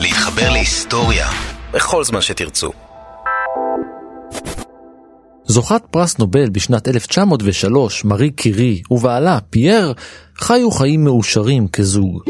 להתחבר 0.00 0.50
להיסטוריה 0.50 1.28
בכל 1.72 2.04
זמן 2.04 2.20
שתרצו. 2.20 2.70
זוכת 5.44 5.82
פרס 5.90 6.18
נובל 6.18 6.50
בשנת 6.50 6.88
1903, 6.88 8.04
מארי 8.04 8.30
קירי 8.30 8.82
ובעלה, 8.90 9.38
פייר, 9.50 9.92
חיו 10.36 10.70
חיים 10.70 11.04
מאושרים 11.04 11.68
כזוג. 11.68 12.22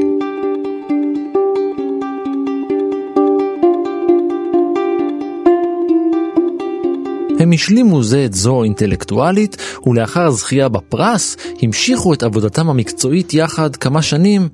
הם 7.40 7.52
השלימו 7.52 8.02
זה 8.02 8.24
את 8.24 8.34
זו 8.34 8.64
אינטלקטואלית, 8.64 9.56
ולאחר 9.86 10.30
זכייה 10.30 10.68
בפרס, 10.68 11.36
המשיכו 11.62 12.14
את 12.14 12.22
עבודתם 12.22 12.70
המקצועית 12.70 13.34
יחד 13.34 13.76
כמה 13.76 14.02
שנים, 14.02 14.48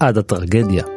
עד 0.00 0.18
הטרגדיה. 0.18 0.95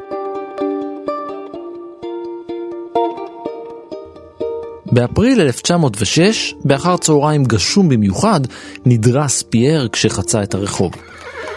באפריל 4.92 5.42
1906, 5.42 6.56
באחר 6.64 6.98
צהריים 6.98 7.46
גשום 7.46 7.90
במיוחד, 7.90 8.40
נדרס 8.86 9.42
פייר 9.42 9.88
כשחצה 9.92 10.44
את 10.44 10.54
הרחוב. 10.54 10.92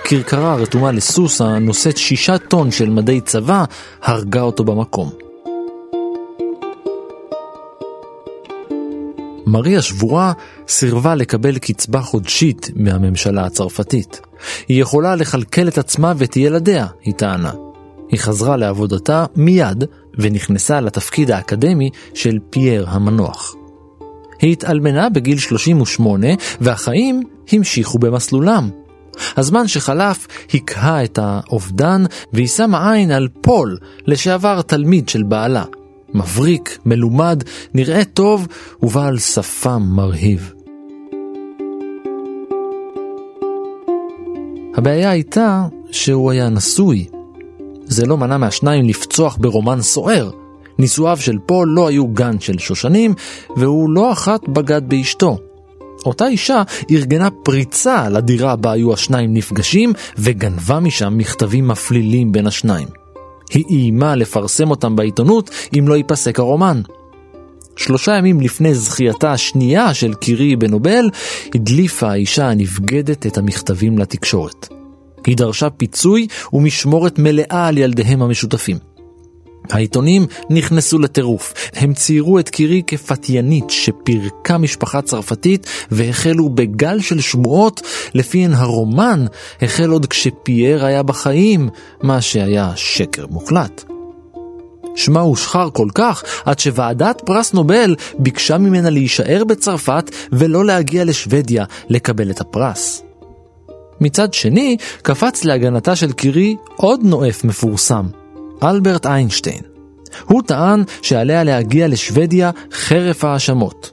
כרכרה 0.04 0.54
רתומה 0.54 0.92
לסוס 0.92 1.40
הנושאת 1.40 1.96
שישה 1.96 2.38
טון 2.38 2.70
של 2.70 2.90
מדי 2.90 3.20
צבא, 3.20 3.64
הרגה 4.02 4.40
אותו 4.40 4.64
במקום. 4.64 5.10
מריה 9.46 9.82
שבורה 9.82 10.32
סירבה 10.68 11.14
לקבל 11.14 11.58
קצבה 11.58 12.00
חודשית 12.00 12.70
מהממשלה 12.76 13.46
הצרפתית. 13.46 14.20
היא 14.68 14.82
יכולה 14.82 15.16
לכלכל 15.16 15.68
את 15.68 15.78
עצמה 15.78 16.12
ואת 16.16 16.36
ילדיה, 16.36 16.86
היא 17.02 17.14
טענה. 17.14 17.52
היא 18.08 18.20
חזרה 18.20 18.56
לעבודתה 18.56 19.24
מיד 19.36 19.84
ונכנסה 20.18 20.80
לתפקיד 20.80 21.30
האקדמי 21.30 21.90
של 22.14 22.38
פייר 22.50 22.86
המנוח. 22.88 23.54
היא 24.40 24.52
התאלמנה 24.52 25.08
בגיל 25.08 25.38
38 25.38 26.26
והחיים 26.60 27.22
המשיכו 27.52 27.98
במסלולם. 27.98 28.70
הזמן 29.36 29.68
שחלף 29.68 30.26
הקהה 30.54 31.04
את 31.04 31.18
האובדן 31.22 32.04
והיא 32.32 32.48
שמה 32.48 32.92
עין 32.92 33.10
על 33.10 33.28
פול, 33.40 33.78
לשעבר 34.06 34.62
תלמיד 34.62 35.08
של 35.08 35.22
בעלה. 35.22 35.64
מבריק, 36.14 36.78
מלומד, 36.86 37.44
נראה 37.74 38.04
טוב 38.04 38.48
ובעל 38.82 39.18
שפם 39.18 39.82
מרהיב. 39.82 40.52
הבעיה 44.76 45.10
הייתה 45.10 45.66
שהוא 45.90 46.30
היה 46.30 46.48
נשוי. 46.48 47.06
זה 47.92 48.06
לא 48.06 48.16
מנע 48.16 48.36
מהשניים 48.36 48.88
לפצוח 48.88 49.36
ברומן 49.40 49.82
סוער. 49.82 50.30
נישואיו 50.78 51.16
של 51.16 51.38
פול 51.46 51.68
לא 51.68 51.88
היו 51.88 52.06
גן 52.06 52.40
של 52.40 52.58
שושנים, 52.58 53.14
והוא 53.56 53.90
לא 53.90 54.12
אחת 54.12 54.48
בגד 54.48 54.82
באשתו. 54.88 55.38
אותה 56.06 56.28
אישה 56.28 56.62
ארגנה 56.90 57.28
פריצה 57.30 58.08
לדירה 58.08 58.56
בה 58.56 58.72
היו 58.72 58.92
השניים 58.92 59.34
נפגשים, 59.34 59.92
וגנבה 60.18 60.80
משם 60.80 61.18
מכתבים 61.18 61.68
מפלילים 61.68 62.32
בין 62.32 62.46
השניים. 62.46 62.88
היא 63.50 63.64
איימה 63.70 64.14
לפרסם 64.14 64.70
אותם 64.70 64.96
בעיתונות 64.96 65.50
אם 65.78 65.88
לא 65.88 65.94
ייפסק 65.94 66.38
הרומן. 66.38 66.82
שלושה 67.76 68.16
ימים 68.16 68.40
לפני 68.40 68.74
זכייתה 68.74 69.32
השנייה 69.32 69.94
של 69.94 70.14
קירי 70.14 70.56
בנובל, 70.56 71.10
הדליפה 71.54 72.10
האישה 72.10 72.48
הנבגדת 72.48 73.26
את 73.26 73.38
המכתבים 73.38 73.98
לתקשורת. 73.98 74.81
היא 75.26 75.36
דרשה 75.36 75.70
פיצוי 75.70 76.26
ומשמורת 76.52 77.18
מלאה 77.18 77.66
על 77.66 77.78
ילדיהם 77.78 78.22
המשותפים. 78.22 78.92
העיתונים 79.70 80.26
נכנסו 80.50 80.98
לטירוף. 80.98 81.54
הם 81.74 81.94
ציירו 81.94 82.38
את 82.38 82.48
קירי 82.48 82.82
כפתיינית 82.86 83.70
שפירקה 83.70 84.58
משפחה 84.58 85.02
צרפתית 85.02 85.66
והחלו 85.90 86.48
בגל 86.48 87.00
של 87.00 87.20
שמועות 87.20 87.80
לפיהן 88.14 88.52
הרומן 88.52 89.26
החל 89.62 89.90
עוד 89.90 90.06
כשפייר 90.06 90.84
היה 90.84 91.02
בחיים, 91.02 91.68
מה 92.02 92.20
שהיה 92.20 92.72
שקר 92.76 93.26
מוחלט. 93.30 93.84
שמה 94.96 95.20
הושחר 95.20 95.68
כל 95.72 95.88
כך 95.94 96.24
עד 96.44 96.58
שוועדת 96.58 97.22
פרס 97.26 97.52
נובל 97.52 97.94
ביקשה 98.18 98.58
ממנה 98.58 98.90
להישאר 98.90 99.44
בצרפת 99.44 100.10
ולא 100.32 100.64
להגיע 100.64 101.04
לשוודיה 101.04 101.64
לקבל 101.88 102.30
את 102.30 102.40
הפרס. 102.40 103.11
מצד 104.02 104.34
שני, 104.34 104.76
קפץ 105.02 105.44
להגנתה 105.44 105.96
של 105.96 106.12
קירי 106.12 106.56
עוד 106.76 107.00
נואף 107.02 107.44
מפורסם, 107.44 108.06
אלברט 108.62 109.06
איינשטיין. 109.06 109.62
הוא 110.24 110.42
טען 110.46 110.82
שעליה 111.02 111.44
להגיע 111.44 111.88
לשוודיה 111.88 112.50
חרף 112.72 113.24
האשמות. 113.24 113.90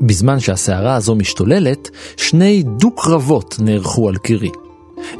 בזמן 0.00 0.40
שהסערה 0.40 0.94
הזו 0.94 1.14
משתוללת, 1.14 1.90
שני 2.16 2.62
דו-קרבות 2.62 3.56
נערכו 3.58 4.08
על 4.08 4.16
קירי. 4.16 4.50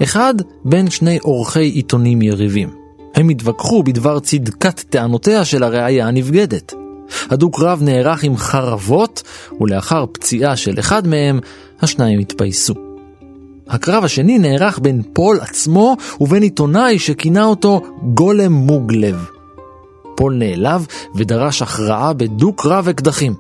אחד 0.03 0.35
בין 0.65 0.91
שני 0.91 1.19
עורכי 1.23 1.61
עיתונים 1.61 2.23
יריבים. 2.23 2.71
הם 3.15 3.29
התווכחו 3.29 3.83
בדבר 3.83 4.21
צדקת 4.21 4.81
טענותיה 4.81 5.45
של 5.45 5.63
הראייה 5.63 6.09
הנבגדת. 6.09 6.75
הדו-קרב 7.31 7.83
נערך 7.83 8.23
עם 8.23 8.37
חרבות, 8.37 9.23
ולאחר 9.61 10.05
פציעה 10.13 10.57
של 10.57 10.79
אחד 10.79 11.07
מהם, 11.07 11.41
השניים 11.83 12.21
התפייסו. 12.21 12.92
הקרב 13.69 14.05
השני 14.05 14.39
נערך 14.39 14.79
בין 14.83 15.03
פול 15.13 15.41
עצמו 15.41 15.97
ובין 16.21 16.43
עיתונאי 16.43 16.99
שכינה 16.99 17.45
אותו 17.45 17.81
גולם 18.15 18.53
מוגלב. 18.53 19.25
פול 20.17 20.35
נעלב 20.35 20.87
ודרש 21.15 21.63
הכרעה 21.63 22.13
בדו-קרב 22.13 22.89
אקדחים. 22.89 23.35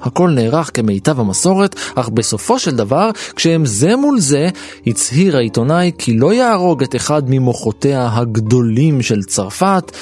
הכל 0.00 0.30
נערך 0.30 0.70
כמיטב 0.74 1.20
המסורת, 1.20 1.76
אך 1.94 2.08
בסופו 2.08 2.58
של 2.58 2.76
דבר, 2.76 3.10
כשהם 3.36 3.66
זה 3.66 3.96
מול 3.96 4.20
זה, 4.20 4.48
הצהיר 4.86 5.36
העיתונאי 5.36 5.90
כי 5.98 6.18
לא 6.18 6.34
יהרוג 6.34 6.82
את 6.82 6.96
אחד 6.96 7.22
ממוחותיה 7.26 8.10
הגדולים 8.12 9.02
של 9.02 9.22
צרפת, 9.22 9.92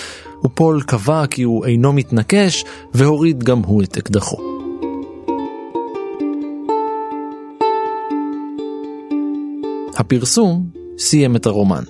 ופול 0.44 0.82
קבע 0.82 1.26
כי 1.26 1.42
הוא 1.42 1.66
אינו 1.66 1.92
מתנקש, 1.92 2.64
והוריד 2.94 3.44
גם 3.44 3.59
הוא 3.59 3.82
את 3.82 3.97
אקדחו. 3.97 4.52
הפרסום 9.97 10.70
סיים 10.98 11.36
את 11.36 11.47
הרומן. 11.47 11.82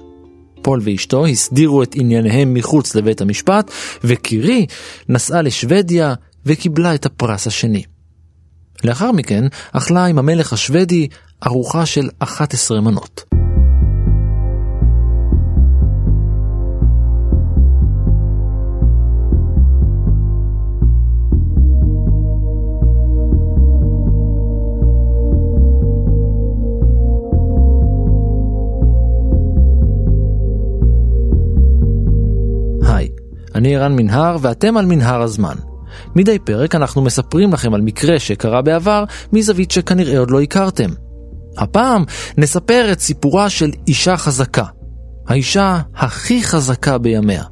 פול 0.63 0.81
ואשתו 0.83 1.27
הסדירו 1.27 1.83
את 1.83 1.95
ענייניהם 1.95 2.55
מחוץ 2.55 2.95
לבית 2.95 3.21
המשפט, 3.21 3.71
וקירי 4.05 4.67
נסעה 5.09 5.43
לשוודיה 5.43 6.15
וקיבלה 6.47 6.95
את 6.95 7.07
הפרס 7.07 7.47
השני. 7.47 7.83
לאחר 8.85 9.13
מכן 9.13 9.45
אכלה 9.73 10.05
עם 10.05 10.19
המלך 10.19 10.53
השוודי 10.53 11.09
ארוחה 11.47 11.87
של 11.87 12.09
11 12.19 12.81
מנות. 12.81 13.32
אני 33.55 33.77
ערן 33.77 33.97
מנהר 33.97 34.37
ואתם 34.41 34.77
על 34.77 34.87
מנהר 34.87 35.23
הזמן. 35.23 35.55
מדי 36.17 36.39
פרק 36.39 36.75
אנחנו 36.75 37.03
מספרים 37.03 37.53
לכם 37.53 37.75
על 37.75 37.81
מקרה 37.81 38.19
שקרה 38.19 38.63
בעבר 38.63 39.05
מזווית 39.33 39.71
שכנראה 39.71 40.19
עוד 40.19 40.31
לא 40.31 40.41
הכרתם. 40.41 40.91
הפעם 41.59 42.05
נספר 42.39 42.89
את 42.93 43.01
סיפורה 43.01 43.51
של 43.51 43.71
אישה 43.89 44.17
חזקה. 44.17 44.65
האישה 45.29 45.81
הכי 45.95 46.43
חזקה 46.43 46.99
בימיה. 46.99 47.43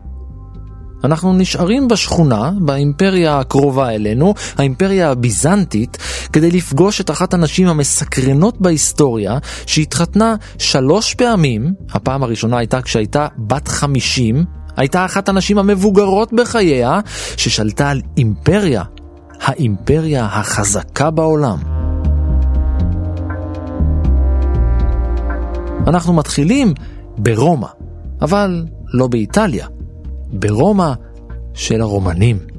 אנחנו 1.05 1.33
נשארים 1.33 1.89
בשכונה, 1.89 2.51
באימפריה 2.61 3.39
הקרובה 3.39 3.91
אלינו, 3.91 4.35
האימפריה 4.59 5.11
הביזנטית, 5.11 5.99
כדי 6.33 6.51
לפגוש 6.51 7.01
את 7.01 7.11
אחת 7.11 7.35
הנשים 7.35 7.69
המסקרנות 7.69 8.61
בהיסטוריה, 8.61 9.39
שהתחתנה 9.67 10.35
שלוש 10.59 11.15
פעמים, 11.15 11.75
הפעם 11.91 12.23
הראשונה 12.23 12.59
הייתה 12.59 12.83
כשהייתה 12.83 13.27
בת 13.39 13.69
חמישים, 13.69 14.45
הייתה 14.81 15.05
אחת 15.05 15.29
הנשים 15.29 15.59
המבוגרות 15.59 16.33
בחייה, 16.33 17.01
ששלטה 17.37 17.91
על 17.91 18.01
אימפריה, 18.17 18.83
האימפריה 19.41 20.25
החזקה 20.25 21.11
בעולם. 21.11 21.59
אנחנו 25.87 26.13
מתחילים 26.13 26.75
ברומא, 27.19 27.67
אבל 28.23 28.65
לא 28.93 29.07
באיטליה, 29.07 29.67
ברומא 30.33 30.93
של 31.55 31.81
הרומנים. 31.81 32.50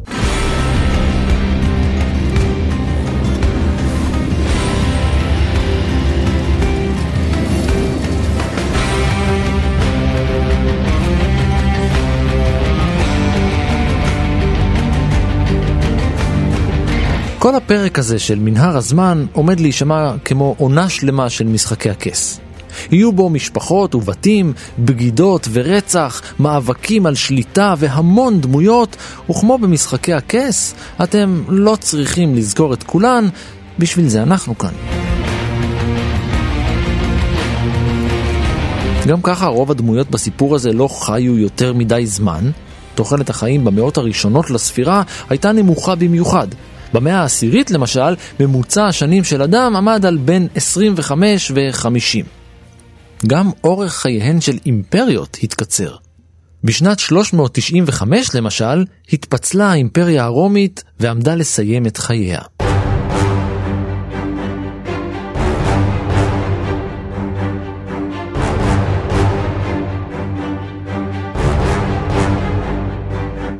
כל 17.41 17.55
הפרק 17.55 17.99
הזה 17.99 18.19
של 18.19 18.39
מנהר 18.39 18.77
הזמן 18.77 19.25
עומד 19.33 19.59
להישמע 19.59 20.13
כמו 20.25 20.55
עונה 20.57 20.89
שלמה 20.89 21.29
של 21.29 21.47
משחקי 21.47 21.89
הכס. 21.89 22.39
יהיו 22.91 23.11
בו 23.11 23.29
משפחות 23.29 23.95
ובתים, 23.95 24.53
בגידות 24.79 25.47
ורצח, 25.51 26.21
מאבקים 26.39 27.05
על 27.05 27.15
שליטה 27.15 27.73
והמון 27.77 28.41
דמויות, 28.41 28.95
וכמו 29.29 29.57
במשחקי 29.57 30.13
הכס, 30.13 30.75
אתם 31.03 31.43
לא 31.47 31.77
צריכים 31.79 32.35
לזכור 32.35 32.73
את 32.73 32.83
כולן, 32.83 33.27
בשביל 33.79 34.07
זה 34.07 34.23
אנחנו 34.23 34.57
כאן. 34.57 34.73
גם 39.07 39.21
ככה 39.21 39.47
רוב 39.47 39.71
הדמויות 39.71 40.11
בסיפור 40.11 40.55
הזה 40.55 40.73
לא 40.73 40.87
חיו 40.87 41.37
יותר 41.37 41.73
מדי 41.73 42.05
זמן. 42.05 42.51
תוחלת 42.95 43.29
החיים 43.29 43.63
במאות 43.63 43.97
הראשונות 43.97 44.49
לספירה 44.49 45.03
הייתה 45.29 45.51
נמוכה 45.51 45.95
במיוחד. 45.95 46.47
במאה 46.93 47.21
העשירית 47.21 47.71
למשל, 47.71 48.15
ממוצע 48.39 48.85
השנים 48.85 49.23
של 49.23 49.41
אדם 49.41 49.75
עמד 49.75 50.05
על 50.05 50.17
בין 50.17 50.47
25 50.55 51.51
ו-50. 51.55 52.25
גם 53.27 53.49
אורך 53.63 53.93
חייהן 53.93 54.41
של 54.41 54.57
אימפריות 54.65 55.37
התקצר. 55.43 55.95
בשנת 56.63 56.99
395 56.99 58.35
למשל, 58.35 58.85
התפצלה 59.13 59.71
האימפריה 59.71 60.23
הרומית 60.23 60.83
ועמדה 60.99 61.35
לסיים 61.35 61.85
את 61.85 61.97
חייה. 61.97 62.60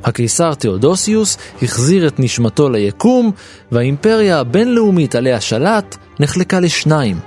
הקיסר 0.04 0.54
תאודוסיוס 0.54 1.38
החזיר 1.62 2.08
את 2.08 2.20
נשמתו 2.20 2.70
ליקום, 2.70 3.32
והאימפריה 3.72 4.40
הבינלאומית 4.40 5.16
עליה 5.16 5.42
שלט 5.42 5.98
נחלקה 6.20 6.60
לשניים. 6.60 7.20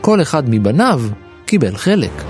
כל 0.00 0.22
אחד 0.22 0.42
מבניו 0.46 1.00
קיבל 1.46 1.76
חלק. 1.76 2.22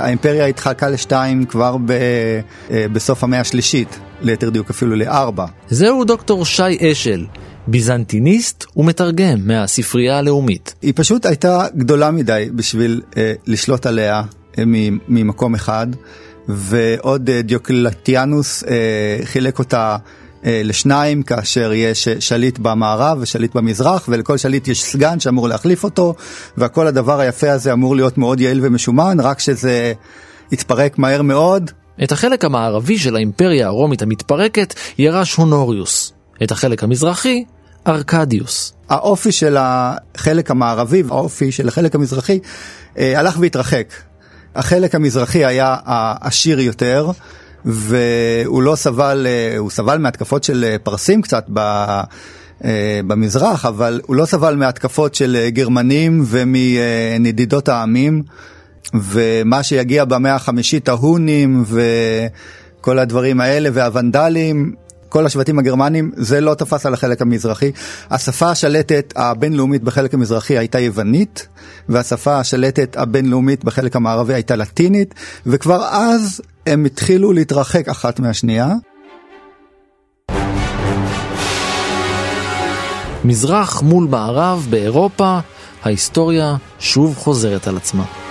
האימפריה 0.00 0.46
התחלקה 0.46 0.88
לשתיים 0.88 1.44
כבר 1.44 1.76
ב, 1.76 1.90
אה, 1.90 2.86
בסוף 2.92 3.24
המאה 3.24 3.40
השלישית, 3.40 3.98
ליתר 4.20 4.50
דיוק 4.50 4.70
אפילו 4.70 4.96
לארבע. 4.96 5.46
זהו 5.68 6.04
דוקטור 6.04 6.44
שי 6.44 6.92
אשל, 6.92 7.26
ביזנטיניסט 7.66 8.64
ומתרגם 8.76 9.46
מהספרייה 9.46 10.18
הלאומית. 10.18 10.74
היא 10.82 10.92
פשוט 10.96 11.26
הייתה 11.26 11.66
גדולה 11.76 12.10
מדי 12.10 12.48
בשביל 12.54 13.00
אה, 13.16 13.32
לשלוט 13.46 13.86
עליה 13.86 14.22
אה, 14.58 14.64
ממקום 15.08 15.54
אחד, 15.54 15.86
ועוד 16.48 17.30
אה, 17.30 17.42
דיוקלטיאנוס 17.42 18.64
אה, 18.64 19.18
חילק 19.24 19.58
אותה 19.58 19.96
אה, 20.44 20.60
לשניים, 20.64 21.22
כאשר 21.22 21.72
יש 21.72 22.08
שליט 22.08 22.58
במערב 22.58 23.18
ושליט 23.20 23.54
במזרח, 23.54 24.08
ולכל 24.08 24.36
שליט 24.36 24.68
יש 24.68 24.82
סגן 24.84 25.20
שאמור 25.20 25.48
להחליף 25.48 25.84
אותו, 25.84 26.14
וכל 26.58 26.86
הדבר 26.86 27.20
היפה 27.20 27.50
הזה 27.50 27.72
אמור 27.72 27.96
להיות 27.96 28.18
מאוד 28.18 28.40
יעיל 28.40 28.60
ומשומן, 28.62 29.20
רק 29.20 29.40
שזה 29.40 29.92
התפרק 30.52 30.98
מהר 30.98 31.22
מאוד. 31.22 31.70
את 32.02 32.12
החלק 32.12 32.44
המערבי 32.44 32.98
של 32.98 33.16
האימפריה 33.16 33.66
הרומית 33.66 34.02
המתפרקת 34.02 34.74
ירש 34.98 35.34
הונוריוס. 35.34 36.19
את 36.42 36.50
החלק 36.50 36.84
המזרחי, 36.84 37.44
ארקדיוס. 37.86 38.72
האופי 38.88 39.32
של 39.32 39.56
החלק 39.58 40.50
המערבי 40.50 41.02
והאופי 41.02 41.52
של 41.52 41.68
החלק 41.68 41.94
המזרחי 41.94 42.38
אה, 42.98 43.18
הלך 43.18 43.36
והתרחק. 43.40 43.92
החלק 44.54 44.94
המזרחי 44.94 45.44
היה 45.44 45.76
העשיר 45.84 46.60
יותר, 46.60 47.10
והוא 47.64 48.62
לא 48.62 48.76
סבל, 48.76 49.26
אה, 49.28 49.58
הוא 49.58 49.70
סבל 49.70 49.98
מהתקפות 49.98 50.44
של 50.44 50.64
אה, 50.68 50.76
פרסים 50.82 51.22
קצת 51.22 51.44
ב... 51.52 52.00
במזרח, 53.06 53.66
אבל 53.66 54.00
הוא 54.06 54.16
לא 54.16 54.24
סבל 54.24 54.56
מהתקפות 54.56 55.14
של 55.14 55.48
גרמנים 55.48 56.24
ומנדידות 56.26 57.68
העמים, 57.68 58.22
ומה 58.94 59.62
שיגיע 59.62 60.04
במאה 60.04 60.34
החמישית, 60.34 60.88
ההונים 60.88 61.64
וכל 61.66 62.98
הדברים 62.98 63.40
האלה 63.40 63.68
והוונדלים, 63.72 64.74
כל 65.10 65.26
השבטים 65.26 65.58
הגרמנים, 65.58 66.10
זה 66.16 66.40
לא 66.40 66.54
תפס 66.54 66.86
על 66.86 66.94
החלק 66.94 67.22
המזרחי. 67.22 67.72
השפה 68.10 68.50
השלטת 68.50 69.12
הבינלאומית 69.16 69.82
בחלק 69.82 70.14
המזרחי 70.14 70.58
הייתה 70.58 70.80
יוונית, 70.80 71.48
והשפה 71.88 72.38
השלטת 72.38 72.96
הבינלאומית 72.96 73.64
בחלק 73.64 73.96
המערבי 73.96 74.34
הייתה 74.34 74.56
לטינית, 74.56 75.14
וכבר 75.46 75.84
אז 75.90 76.40
הם 76.66 76.84
התחילו 76.84 77.32
להתרחק 77.32 77.88
אחת 77.88 78.20
מהשנייה. 78.20 78.74
מזרח 83.24 83.82
מול 83.82 84.06
מערב 84.10 84.66
באירופה, 84.70 85.38
ההיסטוריה 85.82 86.56
שוב 86.78 87.16
חוזרת 87.16 87.66
על 87.66 87.76
עצמה. 87.76 88.29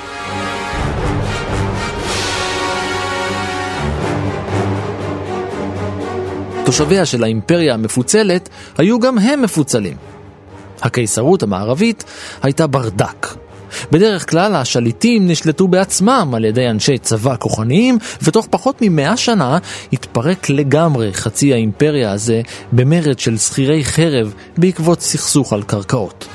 תושביה 6.70 7.06
של 7.06 7.24
האימפריה 7.24 7.74
המפוצלת 7.74 8.50
היו 8.78 9.00
גם 9.00 9.18
הם 9.18 9.42
מפוצלים. 9.42 9.98
הקיסרות 10.82 11.44
המערבית 11.44 12.04
הייתה 12.42 12.68
ברדק. 12.68 13.28
בדרך 13.92 14.30
כלל 14.30 14.56
השליטים 14.56 15.28
נשלטו 15.28 15.68
בעצמם 15.68 16.32
על 16.36 16.46
ידי 16.46 16.70
אנשי 16.70 16.98
צבא 16.98 17.36
כוחניים, 17.40 17.98
ותוך 18.22 18.48
פחות 18.50 18.76
ממאה 18.82 19.18
שנה 19.18 19.58
התפרק 19.94 20.50
לגמרי 20.50 21.14
חצי 21.14 21.54
האימפריה 21.54 22.12
הזה 22.12 22.42
במרד 22.72 23.20
של 23.20 23.38
שכירי 23.38 23.86
חרב 23.86 24.34
בעקבות 24.58 25.02
סכסוך 25.02 25.54
על 25.54 25.64
קרקעות. 25.64 26.28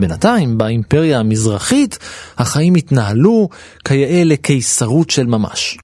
בינתיים, 0.00 0.58
באימפריה 0.58 1.20
המזרחית, 1.20 1.98
החיים 2.38 2.74
התנהלו 2.74 3.48
כיאה 3.84 4.22
לקיסרות 4.24 5.10
של 5.10 5.26
ממש. 5.26 5.78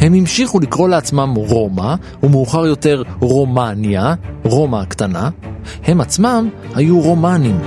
הם 0.00 0.14
המשיכו 0.14 0.60
לקרוא 0.60 0.88
לעצמם 0.88 1.34
רומא, 1.36 1.94
ומאוחר 2.22 2.66
יותר 2.66 3.02
רומניה, 3.20 4.14
רומא 4.42 4.76
הקטנה. 4.76 5.28
הם 5.84 6.00
עצמם 6.00 6.48
היו 6.74 7.00
רומנים. 7.00 7.60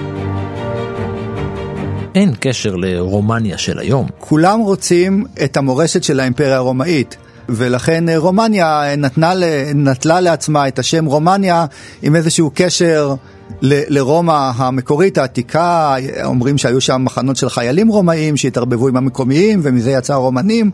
אין 2.15 2.33
קשר 2.39 2.75
לרומניה 2.75 3.57
של 3.57 3.79
היום. 3.79 4.07
כולם 4.19 4.59
רוצים 4.59 5.23
את 5.43 5.57
המורשת 5.57 6.03
של 6.03 6.19
האימפריה 6.19 6.55
הרומאית. 6.55 7.17
ולכן 7.49 8.03
רומניה 8.15 8.95
נתנה, 8.97 9.33
נטלה 9.75 10.19
לעצמה 10.19 10.67
את 10.67 10.79
השם 10.79 11.05
רומניה 11.05 11.65
עם 12.01 12.15
איזשהו 12.15 12.51
קשר 12.53 13.15
ל- 13.61 13.97
לרומא 13.97 14.51
המקורית 14.55 15.17
העתיקה, 15.17 15.95
אומרים 16.23 16.57
שהיו 16.57 16.81
שם 16.81 17.01
מחנות 17.05 17.35
של 17.35 17.49
חיילים 17.49 17.87
רומאים 17.87 18.37
שהתערבבו 18.37 18.87
עם 18.87 18.97
המקומיים 18.97 19.59
ומזה 19.63 19.91
יצא 19.91 20.13
רומנים, 20.13 20.71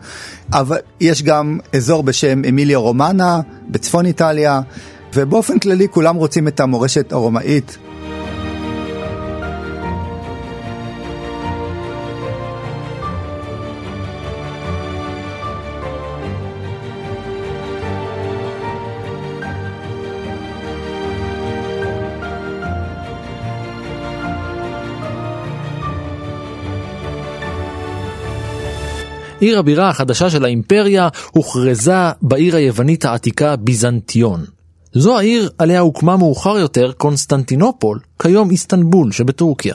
אבל 0.52 0.78
יש 1.00 1.22
גם 1.22 1.58
אזור 1.76 2.02
בשם 2.02 2.42
אמיליה 2.48 2.78
רומנה 2.78 3.40
בצפון 3.68 4.06
איטליה, 4.06 4.60
ובאופן 5.14 5.58
כללי 5.58 5.86
כולם 5.90 6.16
רוצים 6.16 6.48
את 6.48 6.60
המורשת 6.60 7.12
הרומאית 7.12 7.78
עיר 29.44 29.58
הבירה 29.58 29.88
החדשה 29.88 30.30
של 30.30 30.44
האימפריה 30.44 31.08
הוכרזה 31.32 32.10
בעיר 32.22 32.56
היוונית 32.56 33.04
העתיקה 33.04 33.56
ביזנטיון. 33.56 34.44
זו 34.92 35.18
העיר 35.18 35.50
עליה 35.58 35.80
הוקמה 35.80 36.16
מאוחר 36.16 36.58
יותר 36.58 36.92
קונסטנטינופול, 36.92 37.98
כיום 38.18 38.50
איסטנבול 38.50 39.12
שבטורקיה. 39.12 39.74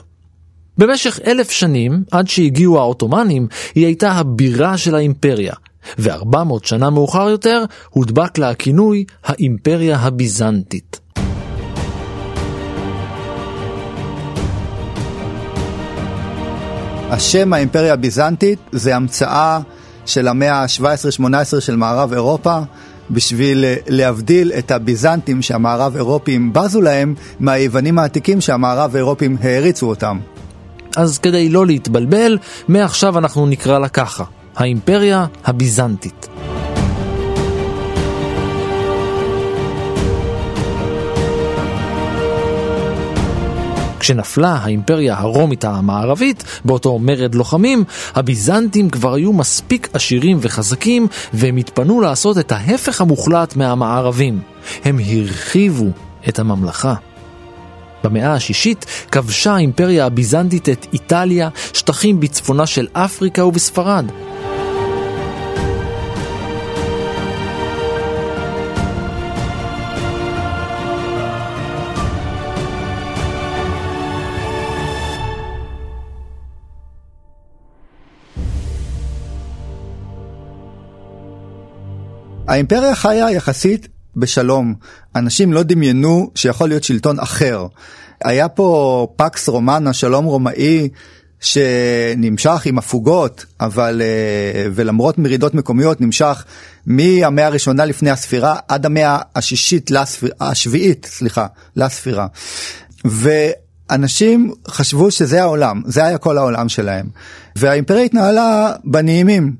במשך 0.77 1.19
אלף 1.27 1.51
שנים, 1.51 2.03
עד 2.11 2.27
שהגיעו 2.27 2.79
העות'מאנים, 2.79 3.47
היא 3.75 3.85
הייתה 3.85 4.11
הבירה 4.11 4.77
של 4.77 4.95
האימפריה, 4.95 5.53
ו-400 5.99 6.53
שנה 6.63 6.89
מאוחר 6.89 7.29
יותר 7.29 7.63
הודבק 7.89 8.37
לה 8.37 8.49
הכינוי 8.49 9.05
האימפריה 9.23 9.97
הביזנטית. 9.97 10.98
השם 17.11 17.53
האימפריה 17.53 17.93
הביזנטית 17.93 18.59
זה 18.71 18.95
המצאה 18.95 19.59
של 20.05 20.27
המאה 20.27 20.53
ה-17-18 20.53 21.59
של 21.59 21.75
מערב 21.75 22.13
אירופה, 22.13 22.59
בשביל 23.11 23.65
להבדיל 23.87 24.51
את 24.51 24.71
הביזנטים 24.71 25.41
שהמערב 25.41 25.95
אירופים 25.95 26.53
בזו 26.53 26.81
להם 26.81 27.15
מהיוונים 27.39 27.99
העתיקים 27.99 28.41
שהמערב 28.41 28.95
אירופים 28.95 29.37
העריצו 29.41 29.89
אותם. 29.89 30.19
אז 30.97 31.17
כדי 31.17 31.49
לא 31.49 31.65
להתבלבל, 31.65 32.37
מעכשיו 32.67 33.17
אנחנו 33.17 33.47
נקרא 33.47 33.79
לה 33.79 33.89
ככה, 33.89 34.23
האימפריה 34.55 35.25
הביזנטית. 35.45 36.27
כשנפלה 44.09 44.53
האימפריה 44.53 45.19
הרומית 45.19 45.65
המערבית, 45.65 46.43
באותו 46.65 46.99
מרד 46.99 47.35
לוחמים, 47.35 47.83
הביזנטים 48.15 48.89
כבר 48.89 49.13
היו 49.13 49.33
מספיק 49.33 49.89
עשירים 49.93 50.37
וחזקים, 50.41 51.07
והם 51.33 51.57
התפנו 51.57 52.01
לעשות 52.01 52.37
את 52.37 52.51
ההפך 52.51 53.01
המוחלט 53.01 53.55
מהמערבים. 53.55 54.39
הם 54.85 54.99
הרחיבו 54.99 55.87
את 56.29 56.39
הממלכה. 56.39 56.93
במאה 58.03 58.33
השישית 58.33 58.85
כבשה 59.11 59.53
האימפריה 59.53 60.05
הביזנטית 60.05 60.69
את 60.69 60.87
איטליה, 60.93 61.49
שטחים 61.73 62.19
בצפונה 62.19 62.65
של 62.65 62.87
אפריקה 62.93 63.45
ובספרד. 63.45 64.05
האימפריה 82.49 82.95
חיה 82.95 83.31
יחסית 83.31 83.87
בשלום. 84.15 84.73
אנשים 85.15 85.53
לא 85.53 85.63
דמיינו 85.63 86.31
שיכול 86.35 86.69
להיות 86.69 86.83
שלטון 86.83 87.19
אחר. 87.19 87.67
היה 88.23 88.49
פה 88.49 89.07
פקס 89.15 89.49
רומנה, 89.49 89.93
שלום 89.93 90.25
רומאי, 90.25 90.89
שנמשך 91.39 92.65
עם 92.65 92.77
הפוגות, 92.77 93.45
אבל 93.59 94.01
אה, 94.01 94.67
ולמרות 94.73 95.17
מרידות 95.17 95.53
מקומיות 95.53 96.01
נמשך 96.01 96.45
מהמאה 96.85 97.45
הראשונה 97.45 97.85
לפני 97.85 98.09
הספירה 98.09 98.55
עד 98.67 98.85
המאה 98.85 99.19
השישית, 99.35 99.91
לספיר, 99.91 100.31
השביעית, 100.39 101.07
סליחה, 101.09 101.47
לספירה. 101.75 102.27
ואנשים 103.05 104.53
חשבו 104.67 105.11
שזה 105.11 105.41
העולם, 105.41 105.81
זה 105.85 106.05
היה 106.05 106.17
כל 106.17 106.37
העולם 106.37 106.69
שלהם. 106.69 107.09
והאימפריה 107.55 108.03
התנהלה 108.03 108.73
בנעימים. 108.83 109.55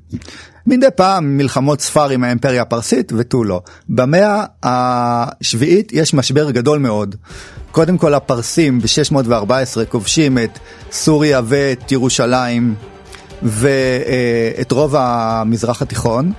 מדי 0.70 0.86
פעם 0.96 1.36
מלחמות 1.36 1.80
ספר 1.80 2.08
עם 2.08 2.24
האימפריה 2.24 2.62
הפרסית 2.62 3.12
ותו 3.16 3.44
לא. 3.44 3.60
במאה 3.88 4.44
השביעית 4.62 5.92
יש 5.92 6.14
משבר 6.14 6.50
גדול 6.50 6.78
מאוד. 6.78 7.16
קודם 7.70 7.98
כל 7.98 8.14
הפרסים 8.14 8.80
ב-614 8.80 9.84
כובשים 9.88 10.38
את 10.38 10.58
סוריה 10.92 11.40
ואת 11.44 11.92
ירושלים 11.92 12.74
ואת 13.42 14.72
רוב 14.72 14.94
המזרח 14.98 15.82
התיכון. 15.82 16.32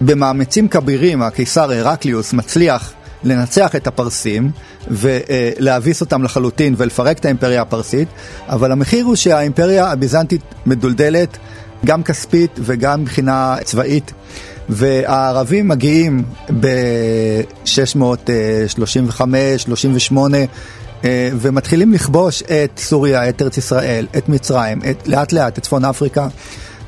במאמצים 0.00 0.68
כבירים 0.68 1.22
הקיסר 1.22 1.72
הרקליוס 1.72 2.32
מצליח 2.32 2.92
לנצח 3.24 3.76
את 3.76 3.86
הפרסים 3.86 4.50
ולהביס 4.90 6.00
אותם 6.00 6.22
לחלוטין 6.22 6.74
ולפרק 6.76 7.18
את 7.18 7.24
האימפריה 7.24 7.62
הפרסית, 7.62 8.08
אבל 8.48 8.72
המחיר 8.72 9.04
הוא 9.04 9.16
שהאימפריה 9.16 9.86
הביזנטית 9.90 10.42
מדולדלת 10.66 11.38
גם 11.86 12.02
כספית 12.02 12.60
וגם 12.62 13.02
מבחינה 13.02 13.56
צבאית. 13.64 14.12
והערבים 14.68 15.68
מגיעים 15.68 16.24
ב-635, 16.60 19.20
38 19.58 20.38
ומתחילים 21.32 21.92
לכבוש 21.92 22.42
את 22.42 22.78
סוריה, 22.78 23.28
את 23.28 23.42
ארץ 23.42 23.56
ישראל, 23.56 24.06
את 24.16 24.28
מצרים, 24.28 24.80
את, 24.90 25.08
לאט 25.08 25.32
לאט 25.32 25.58
את 25.58 25.62
צפון 25.62 25.84
אפריקה. 25.84 26.28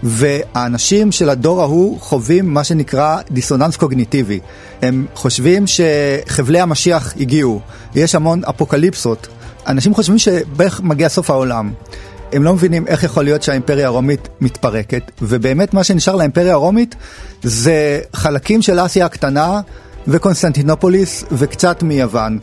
והאנשים 0.03 1.13
של 1.13 1.29
הדור 1.29 1.63
ההוא 1.63 2.01
חווים 2.01 2.55
מה 2.55 2.65
שנקרא 2.65 3.19
דיסוננס 3.31 3.77
קוגניטיבי. 3.77 4.41
הם 4.83 5.07
חושבים 5.15 5.65
שחבלי 5.67 6.61
המשיח 6.61 7.15
הגיעו, 7.21 7.61
יש 7.95 8.15
המון 8.15 8.45
אפוקליפסות. 8.45 9.29
אנשים 9.67 9.95
חושבים 9.95 10.19
שבערך 10.19 10.81
מגיע 10.81 11.09
סוף 11.09 11.31
העולם. 11.31 11.73
הם 12.33 12.43
לא 12.43 12.55
מבינים 12.55 12.87
איך 12.87 13.03
יכול 13.03 13.25
להיות 13.25 13.43
שהאימפריה 13.43 13.87
הרומית 13.87 14.29
מתפרקת, 14.41 15.11
ובאמת 15.23 15.75
מה 15.75 15.85
שנשאר 15.85 16.17
לאימפריה 16.17 16.53
הרומית 16.53 16.95
זה 17.43 18.01
חלקים 18.13 18.63
של 18.63 18.81
אסיה 18.85 19.07
הקטנה 19.07 19.61
וקונסטנטינופוליס 20.09 21.25
וקצת 21.33 21.83
מיוון. 21.83 22.39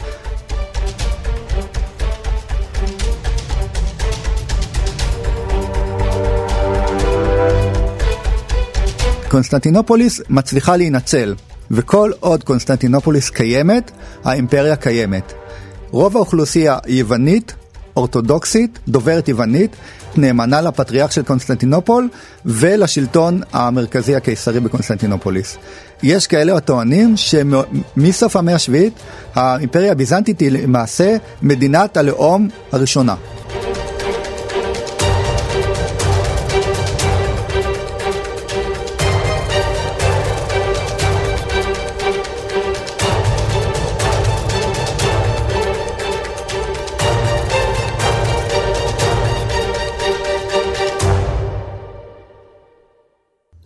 קונסטנטינופוליס 9.28 10.22
מצליחה 10.30 10.78
להינצל, 10.78 11.36
וכל 11.72 12.12
עוד 12.20 12.44
קונסטנטינופוליס 12.44 13.30
קיימת, 13.30 13.92
האימפריה 14.24 14.76
קיימת. 14.76 15.34
רוב 15.92 16.16
האוכלוסייה 16.16 16.78
יוונית, 16.88 17.54
אורתודוקסית, 18.00 18.80
דוברת 18.88 19.28
יוונית, 19.28 19.76
נאמנה 20.18 20.62
לפטריארך 20.62 21.12
של 21.12 21.24
קונסטנטינופול 21.24 22.10
ולשלטון 22.46 23.42
המרכזי 23.54 24.16
הקיסרי 24.16 24.60
בקונסטנטינופוליס. 24.60 25.58
יש 26.04 26.28
כאלה 26.28 26.58
הטוענים 26.58 27.18
שמסוף 27.18 28.36
המאה 28.36 28.56
השביעית 28.56 28.94
האימפריה 29.36 29.92
הביזנטית 29.92 30.40
היא 30.40 30.52
למעשה 30.52 31.18
מדינת 31.42 31.98
הלאום 31.98 32.48
הראשונה. 32.72 33.16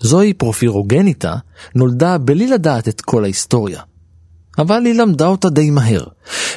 זואי 0.04 0.34
פורפירוגניטה 0.34 1.36
נולדה 1.76 2.18
בלי 2.18 2.48
לדעת 2.48 2.88
את 2.88 3.02
כל 3.02 3.24
ההיסטוריה. 3.24 3.82
אבל 4.58 4.86
היא 4.86 4.94
למדה 4.94 5.28
אותה 5.28 5.50
די 5.50 5.70
מהר. 5.70 6.04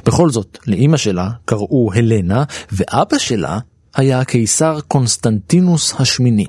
בכל 0.07 0.31
זאת, 0.31 0.59
לאימא 0.67 0.97
שלה 0.97 1.31
קראו 1.45 1.91
הלנה, 1.95 2.45
ואבא 2.73 3.19
שלה 3.19 3.59
היה 3.95 4.21
הקיסר 4.21 4.79
קונסטנטינוס 4.89 5.95
השמיני. 5.99 6.47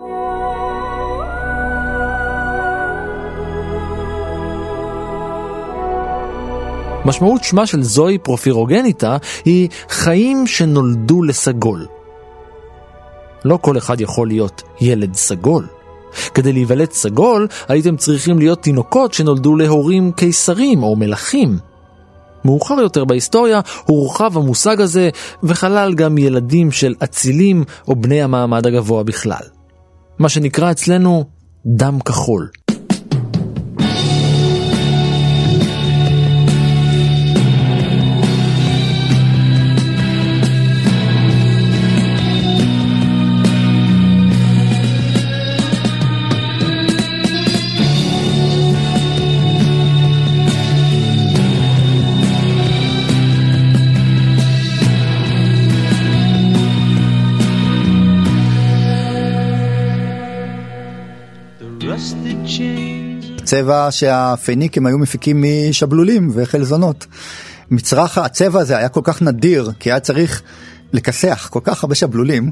משמעות 7.06 7.44
שמה 7.44 7.66
של 7.66 7.84
זואי 7.84 8.18
פורפירוגניטה 8.18 9.18
היא 9.46 9.70
חיים 9.90 10.48
שנולדו 10.48 11.24
לסגול. 11.24 11.88
לא 13.46 13.60
כל 13.62 13.78
אחד 13.78 14.02
יכול 14.02 14.28
להיות 14.28 14.64
ילד 14.82 15.16
סגול. 15.16 15.77
כדי 16.34 16.54
להיוולד 16.54 16.92
סגול, 16.92 17.48
הייתם 17.68 17.98
צריכים 17.98 18.40
להיות 18.40 18.62
תינוקות 18.62 19.14
שנולדו 19.14 19.56
להורים 19.56 20.12
קיסרים 20.12 20.84
או 20.84 20.96
מלכים. 20.96 21.58
מאוחר 22.46 22.80
יותר 22.80 23.06
בהיסטוריה 23.06 23.62
הורחב 23.86 24.38
המושג 24.38 24.82
הזה 24.82 25.10
וכלל 25.44 25.94
גם 25.94 26.18
ילדים 26.18 26.72
של 26.72 26.96
אצילים 27.04 27.64
או 27.88 27.96
בני 27.96 28.22
המעמד 28.22 28.68
הגבוה 28.68 29.04
בכלל. 29.04 29.44
מה 30.20 30.30
שנקרא 30.30 30.72
אצלנו 30.72 31.26
דם 31.66 32.00
כחול. 32.00 32.50
צבע 63.48 63.88
שהפיניקים 63.92 64.86
היו 64.86 64.98
מפיקים 64.98 65.44
משבלולים 65.70 66.32
וחלזונות. 66.34 67.06
מצרך 67.72 68.18
הצבע 68.18 68.60
הזה 68.60 68.78
היה 68.78 68.90
כל 68.90 69.02
כך 69.04 69.22
נדיר, 69.22 69.72
כי 69.80 69.92
היה 69.92 70.00
צריך 70.00 70.42
לכסח 70.94 71.48
כל 71.52 71.60
כך 71.64 71.84
הרבה 71.84 71.96
שבלולים 71.96 72.52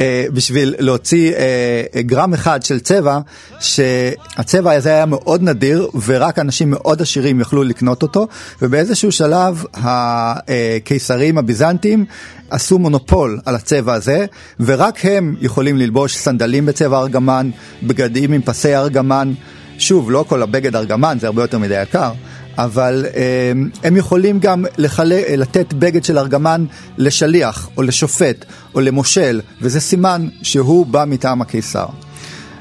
אה, 0.00 0.26
בשביל 0.32 0.74
להוציא 0.78 1.32
אה, 1.32 2.02
גרם 2.02 2.34
אחד 2.34 2.62
של 2.62 2.80
צבע 2.80 3.18
שהצבע 3.60 4.72
הזה 4.72 4.90
היה 4.90 5.06
מאוד 5.06 5.42
נדיר 5.42 5.88
ורק 6.06 6.38
אנשים 6.38 6.70
מאוד 6.70 7.02
עשירים 7.02 7.40
יכלו 7.40 7.64
לקנות 7.64 8.02
אותו 8.02 8.26
ובאיזשהו 8.62 9.12
שלב 9.12 9.64
הקיסרים 9.74 11.38
הביזנטים 11.38 12.04
עשו 12.50 12.78
מונופול 12.78 13.40
על 13.44 13.54
הצבע 13.54 13.94
הזה 13.94 14.26
ורק 14.60 15.04
הם 15.04 15.36
יכולים 15.40 15.76
ללבוש 15.76 16.16
סנדלים 16.16 16.66
בצבע 16.66 16.98
ארגמן, 16.98 17.50
בגדים 17.82 18.32
עם 18.32 18.42
פסי 18.42 18.76
ארגמן, 18.76 19.32
שוב 19.78 20.10
לא 20.10 20.24
כל 20.28 20.42
הבגד 20.42 20.76
ארגמן 20.76 21.18
זה 21.20 21.26
הרבה 21.26 21.42
יותר 21.42 21.58
מדי 21.58 21.82
יקר 21.82 22.12
אבל 22.58 23.06
אה, 23.14 23.52
הם 23.84 23.96
יכולים 23.96 24.40
גם 24.40 24.64
לחלה, 24.78 25.22
לתת 25.36 25.72
בגד 25.72 26.04
של 26.04 26.18
ארגמן 26.18 26.66
לשליח 26.98 27.68
או 27.76 27.82
לשופט 27.82 28.44
או 28.74 28.80
למושל, 28.80 29.40
וזה 29.60 29.80
סימן 29.80 30.28
שהוא 30.42 30.86
בא 30.86 31.04
מטעם 31.06 31.42
הקיסר. 31.42 31.86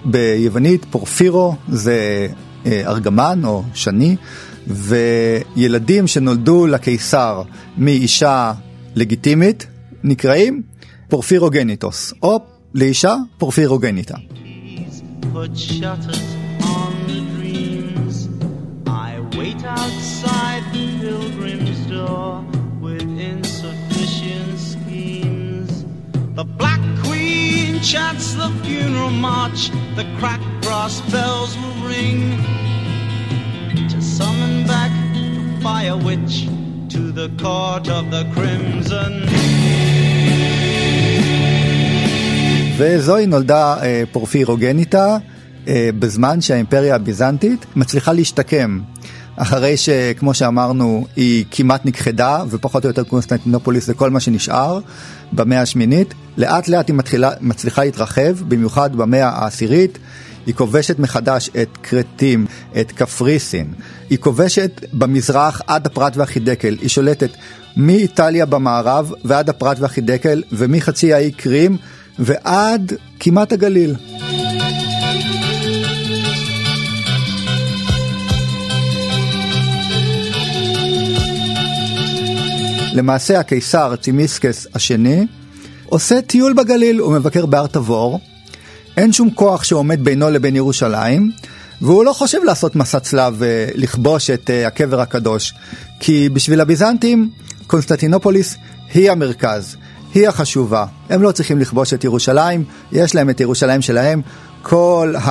ביוונית 0.05 0.85
פורפירו 0.91 1.55
זה 1.69 2.27
אה, 2.65 2.81
ארגמן 2.85 3.41
או 3.43 3.63
שני, 3.73 4.15
וילדים 4.67 6.07
שנולדו 6.07 6.67
לקיסר 6.67 7.41
מאישה 7.77 8.53
לגיטימית 8.95 9.67
נקראים 10.03 10.61
פורפירוגניטוס, 11.09 12.13
או 12.23 12.39
לאישה 12.73 13.15
פורפירוגניטה. 13.37 14.15
Shutters 15.55 16.44
outside 19.85 20.63
the 20.73 20.87
pilgrim's 21.05 21.81
door 21.95 22.29
with 22.85 23.07
insufficient 23.33 24.51
schemes. 24.71 25.71
The 26.39 26.45
Black 26.61 26.83
Queen 27.05 27.69
chants 27.91 28.27
the 28.41 28.49
funeral 28.63 29.13
march, 29.29 29.61
the 29.99 30.05
cracked 30.19 30.53
brass 30.63 30.95
bells 31.13 31.51
will 31.61 31.79
ring 31.93 32.19
to 33.91 33.99
summon 34.17 34.55
back 34.71 34.91
the 35.15 35.27
fire 35.65 35.97
witch 36.07 36.35
to 36.93 37.01
the 37.19 37.29
court 37.43 37.85
of 37.97 38.03
the 38.15 38.23
crimson. 38.35 39.13
וזואי 42.77 43.25
נולדה 43.25 43.83
אה, 43.83 44.03
פורפירוגניטה 44.11 45.17
אה, 45.67 45.89
בזמן 45.99 46.41
שהאימפריה 46.41 46.95
הביזנטית 46.95 47.65
מצליחה 47.75 48.13
להשתקם 48.13 48.79
אחרי 49.37 49.77
שכמו 49.77 50.33
שאמרנו 50.33 51.07
היא 51.15 51.45
כמעט 51.51 51.85
נכחדה 51.85 52.43
ופחות 52.49 52.83
או 52.83 52.89
יותר 52.89 53.03
קונסטנטינופוליס 53.03 53.85
זה 53.85 53.93
כל 53.93 54.09
מה 54.09 54.19
שנשאר 54.19 54.79
במאה 55.33 55.61
השמינית, 55.61 56.13
לאט 56.37 56.67
לאט 56.67 56.87
היא 56.87 56.95
מתחילה, 56.95 57.31
מצליחה 57.41 57.83
להתרחב, 57.83 58.33
במיוחד 58.47 58.95
במאה 58.95 59.29
העשירית. 59.29 59.97
היא 60.45 60.55
כובשת 60.55 60.99
מחדש 60.99 61.49
את 61.61 61.77
כרתים, 61.83 62.45
את 62.81 62.91
קפריסין. 62.91 63.73
היא 64.09 64.17
כובשת 64.17 64.85
במזרח 64.93 65.61
עד 65.67 65.85
הפרת 65.85 66.17
והחידקל. 66.17 66.77
היא 66.81 66.89
שולטת 66.89 67.29
מאיטליה 67.77 68.45
במערב 68.45 69.11
ועד 69.23 69.49
הפרת 69.49 69.79
והחידקל 69.79 70.43
ומחצי 70.51 71.13
האי 71.13 71.31
קרים 71.31 71.77
ועד 72.19 72.93
כמעט 73.19 73.53
הגליל. 73.53 73.95
למעשה 82.95 83.39
הקיסר 83.39 83.95
צימיסקס 83.95 84.67
השני 84.75 85.27
עושה 85.85 86.21
טיול 86.21 86.53
בגליל, 86.53 86.99
הוא 86.99 87.13
מבקר 87.13 87.45
בהר 87.45 87.67
תבור, 87.67 88.19
אין 88.97 89.13
שום 89.13 89.29
כוח 89.29 89.63
שעומד 89.63 90.03
בינו 90.03 90.29
לבין 90.29 90.55
ירושלים, 90.55 91.31
והוא 91.81 92.05
לא 92.05 92.13
חושב 92.13 92.37
לעשות 92.43 92.75
מסע 92.75 92.99
צלב 92.99 93.35
ולכבוש 93.37 94.29
את 94.29 94.49
אה, 94.49 94.67
הקבר 94.67 95.01
הקדוש, 95.01 95.53
כי 95.99 96.29
בשביל 96.29 96.61
הביזנטים 96.61 97.29
קונסטנטינופוליס 97.67 98.57
היא 98.93 99.11
המרכז, 99.11 99.75
היא 100.13 100.27
החשובה. 100.27 100.85
הם 101.09 101.21
לא 101.21 101.31
צריכים 101.31 101.59
לכבוש 101.59 101.93
את 101.93 102.03
ירושלים, 102.03 102.63
יש 102.91 103.15
להם 103.15 103.29
את 103.29 103.39
ירושלים 103.39 103.81
שלהם. 103.81 104.21
כל 104.61 105.13
ה... 105.15 105.29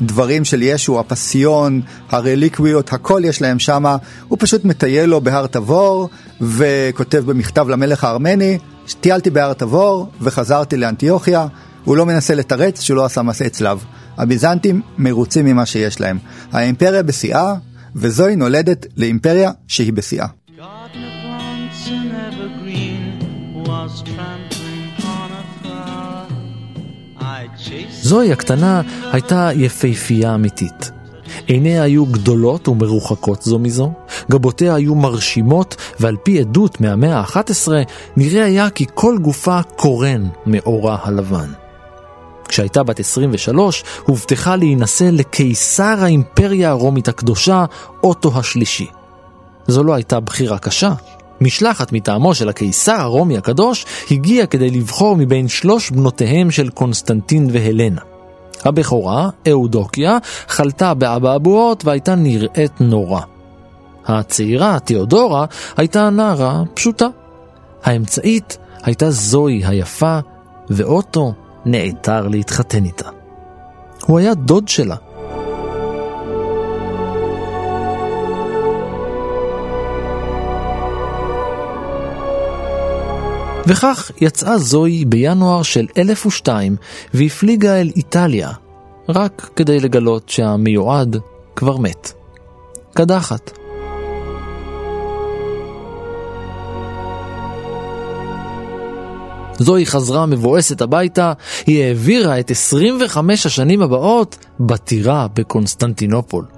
אמ, 0.00 0.06
דברים 0.06 0.44
של 0.44 0.62
ישו, 0.62 1.00
הפסיון, 1.00 1.80
הרליקוויות, 2.10 2.92
הכל 2.92 3.22
יש 3.24 3.42
להם 3.42 3.58
שמה. 3.58 3.96
הוא 4.28 4.38
פשוט 4.40 4.64
מטייל 4.64 5.04
לו 5.04 5.20
בהר 5.20 5.46
תבור 5.46 6.08
וכותב 6.40 7.22
במכתב 7.26 7.68
למלך 7.68 8.04
הארמני, 8.04 8.58
טיילתי 9.00 9.30
בהר 9.30 9.52
תבור 9.52 10.08
וחזרתי 10.20 10.76
לאנטיוכיה. 10.76 11.46
הוא 11.84 11.96
לא 11.96 12.06
מנסה 12.06 12.34
לתרץ 12.34 12.80
שהוא 12.80 12.96
לא 12.96 13.04
עשה 13.04 13.22
מסעי 13.22 13.50
צלב. 13.50 13.84
הביזנטים 14.18 14.82
מרוצים 14.98 15.46
ממה 15.46 15.66
שיש 15.66 16.00
להם. 16.00 16.18
האימפריה 16.52 17.02
בשיאה, 17.02 17.54
וזוהי 17.96 18.36
נולדת 18.36 18.86
לאימפריה 18.96 19.50
שהיא 19.68 19.92
בשיאה. 19.92 20.26
זוהי 28.06 28.32
הקטנה 28.32 28.82
הייתה 29.12 29.48
יפהפייה 29.54 30.34
אמיתית. 30.34 30.90
עיניה 31.46 31.82
היו 31.82 32.06
גדולות 32.06 32.68
ומרוחקות 32.68 33.42
זו 33.42 33.58
מזו, 33.58 33.92
גבותיה 34.30 34.74
היו 34.74 34.94
מרשימות, 34.94 35.76
ועל 36.00 36.16
פי 36.22 36.40
עדות 36.40 36.80
מהמאה 36.80 37.18
ה-11, 37.18 37.68
נראה 38.16 38.44
היה 38.44 38.70
כי 38.70 38.86
כל 38.94 39.18
גופה 39.22 39.60
קורן 39.76 40.28
מאורה 40.46 40.98
הלבן. 41.02 41.52
כשהייתה 42.48 42.82
בת 42.82 43.00
23, 43.00 43.84
הובטחה 44.04 44.56
להינשא 44.56 45.10
לקיסר 45.12 45.96
האימפריה 45.98 46.70
הרומית 46.70 47.08
הקדושה, 47.08 47.64
אוטו 48.02 48.38
השלישי. 48.38 48.86
זו 49.66 49.82
לא 49.82 49.94
הייתה 49.94 50.20
בחירה 50.20 50.58
קשה. 50.58 50.92
משלחת 51.40 51.92
מטעמו 51.92 52.34
של 52.34 52.48
הקיסר 52.48 53.00
הרומי 53.00 53.38
הקדוש 53.38 53.86
הגיעה 54.10 54.46
כדי 54.46 54.70
לבחור 54.70 55.16
מבין 55.16 55.48
שלוש 55.48 55.90
בנותיהם 55.90 56.50
של 56.50 56.68
קונסטנטין 56.68 57.48
והלנה. 57.52 58.00
הבכורה, 58.64 59.28
אהודוקיה, 59.48 60.18
חלתה 60.48 60.94
באבעבועות 60.94 61.84
והייתה 61.84 62.14
נראית 62.14 62.80
נורא. 62.80 63.20
הצעירה, 64.06 64.78
תיאודורה, 64.78 65.44
הייתה 65.76 66.10
נערה 66.10 66.62
פשוטה. 66.74 67.06
האמצעית 67.84 68.58
הייתה 68.82 69.10
זוהי 69.10 69.62
היפה, 69.66 70.18
ואוטו 70.70 71.32
נעתר 71.64 72.28
להתחתן 72.28 72.84
איתה. 72.84 73.08
הוא 74.06 74.18
היה 74.18 74.34
דוד 74.34 74.68
שלה, 74.68 74.96
וכך 83.66 84.10
יצאה 84.20 84.58
זוהי 84.58 85.04
בינואר 85.04 85.62
של 85.62 85.86
1002 85.96 86.76
והפליגה 87.14 87.80
אל 87.80 87.90
איטליה, 87.96 88.50
רק 89.08 89.50
כדי 89.56 89.80
לגלות 89.80 90.28
שהמיועד 90.28 91.16
כבר 91.56 91.76
מת. 91.76 92.12
קדחת. 92.94 93.50
זואי 99.58 99.86
חזרה 99.86 100.26
מבואסת 100.26 100.80
הביתה, 100.80 101.32
היא 101.66 101.84
העבירה 101.84 102.40
את 102.40 102.50
25 102.50 103.46
השנים 103.46 103.82
הבאות 103.82 104.46
בטירה 104.60 105.26
בקונסטנטינופול. 105.34 106.55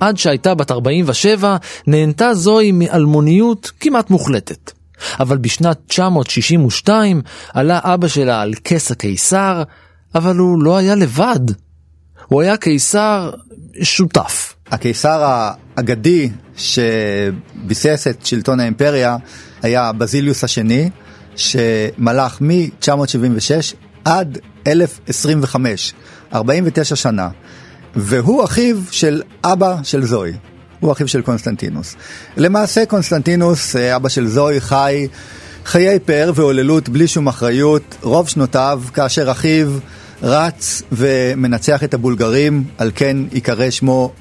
עד 0.00 0.18
שהייתה 0.18 0.54
בת 0.54 0.70
47, 0.70 1.56
נהנתה 1.86 2.34
זוהי 2.34 2.72
מאלמוניות 2.72 3.72
כמעט 3.80 4.10
מוחלטת. 4.10 4.72
אבל 5.20 5.36
בשנת 5.36 5.78
962 5.86 7.22
עלה 7.52 7.80
אבא 7.82 8.08
שלה 8.08 8.40
על 8.40 8.54
כס 8.64 8.90
הקיסר, 8.90 9.62
אבל 10.14 10.36
הוא 10.36 10.62
לא 10.62 10.76
היה 10.76 10.94
לבד. 10.94 11.40
הוא 12.26 12.42
היה 12.42 12.56
קיסר 12.56 13.30
שותף. 13.82 14.54
הקיסר 14.70 15.48
האגדי 15.76 16.30
שביסס 16.56 18.06
את 18.10 18.26
שלטון 18.26 18.60
האימפריה 18.60 19.16
היה 19.62 19.92
בזיליוס 19.92 20.44
השני, 20.44 20.90
שמלך 21.36 22.40
מ-976 22.40 23.74
עד 24.04 24.38
1025, 24.66 25.94
49 26.32 26.96
שנה. 26.96 27.28
והוא 27.96 28.44
אחיו 28.44 28.76
של 28.90 29.22
אבא 29.44 29.76
של 29.82 30.04
זואי, 30.04 30.32
הוא 30.80 30.92
אחיו 30.92 31.08
של 31.08 31.22
קונסטנטינוס. 31.22 31.96
למעשה 32.36 32.86
קונסטנטינוס, 32.86 33.76
אה, 33.76 33.96
אבא 33.96 34.08
של 34.08 34.28
זואי, 34.28 34.60
חי 34.60 35.08
חיי 35.64 35.98
פאר 35.98 36.32
והוללות 36.34 36.88
בלי 36.88 37.08
שום 37.08 37.26
אחריות 37.26 37.96
רוב 38.02 38.28
שנותיו, 38.28 38.82
כאשר 38.94 39.30
אחיו 39.30 39.68
רץ 40.22 40.82
ומנצח 40.92 41.84
את 41.84 41.94
הבולגרים, 41.94 42.64
על 42.78 42.90
כן 42.94 43.16
ייקרא 43.32 43.70
שמו 43.70 44.12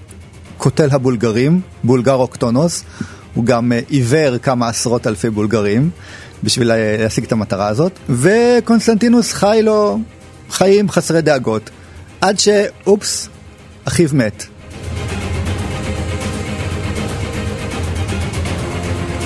קוטל 0.57 0.89
הבולגרים, 0.91 1.61
בולגרוקטונוס. 1.83 2.83
הוא 3.33 3.45
גם 3.45 3.71
אה, 3.71 3.79
עיוור 3.89 4.37
כמה 4.37 4.67
עשרות 4.69 5.07
אלפי 5.07 5.29
בולגרים 5.29 5.89
בשביל 6.43 6.71
להשיג 6.73 7.23
את 7.23 7.31
המטרה 7.31 7.67
הזאת, 7.67 7.91
וקונסטנטינוס 8.09 9.33
חי 9.33 9.59
לו 9.63 9.99
חיים 10.49 10.89
חסרי 10.89 11.21
דאגות, 11.21 11.69
עד 12.21 12.39
שאופס, 12.39 13.29
אחיו 13.87 14.09
מת. 14.13 14.43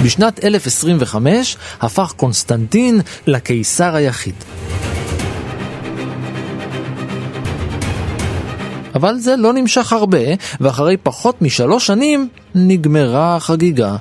בשנת 0.04 0.43
1025 0.43 1.58
הפך 1.82 2.13
קונסטנטין 2.17 3.02
לקיסר 3.28 3.95
היחיד. 3.95 4.36
אבל 8.95 9.19
זה 9.19 9.36
לא 9.36 9.54
נמשך 9.54 9.93
הרבה, 9.93 10.17
ואחרי 10.62 10.97
פחות 10.97 11.41
משלוש 11.41 11.88
שנים 11.88 12.30
נגמרה 12.56 13.36
החגיגה. 13.36 13.95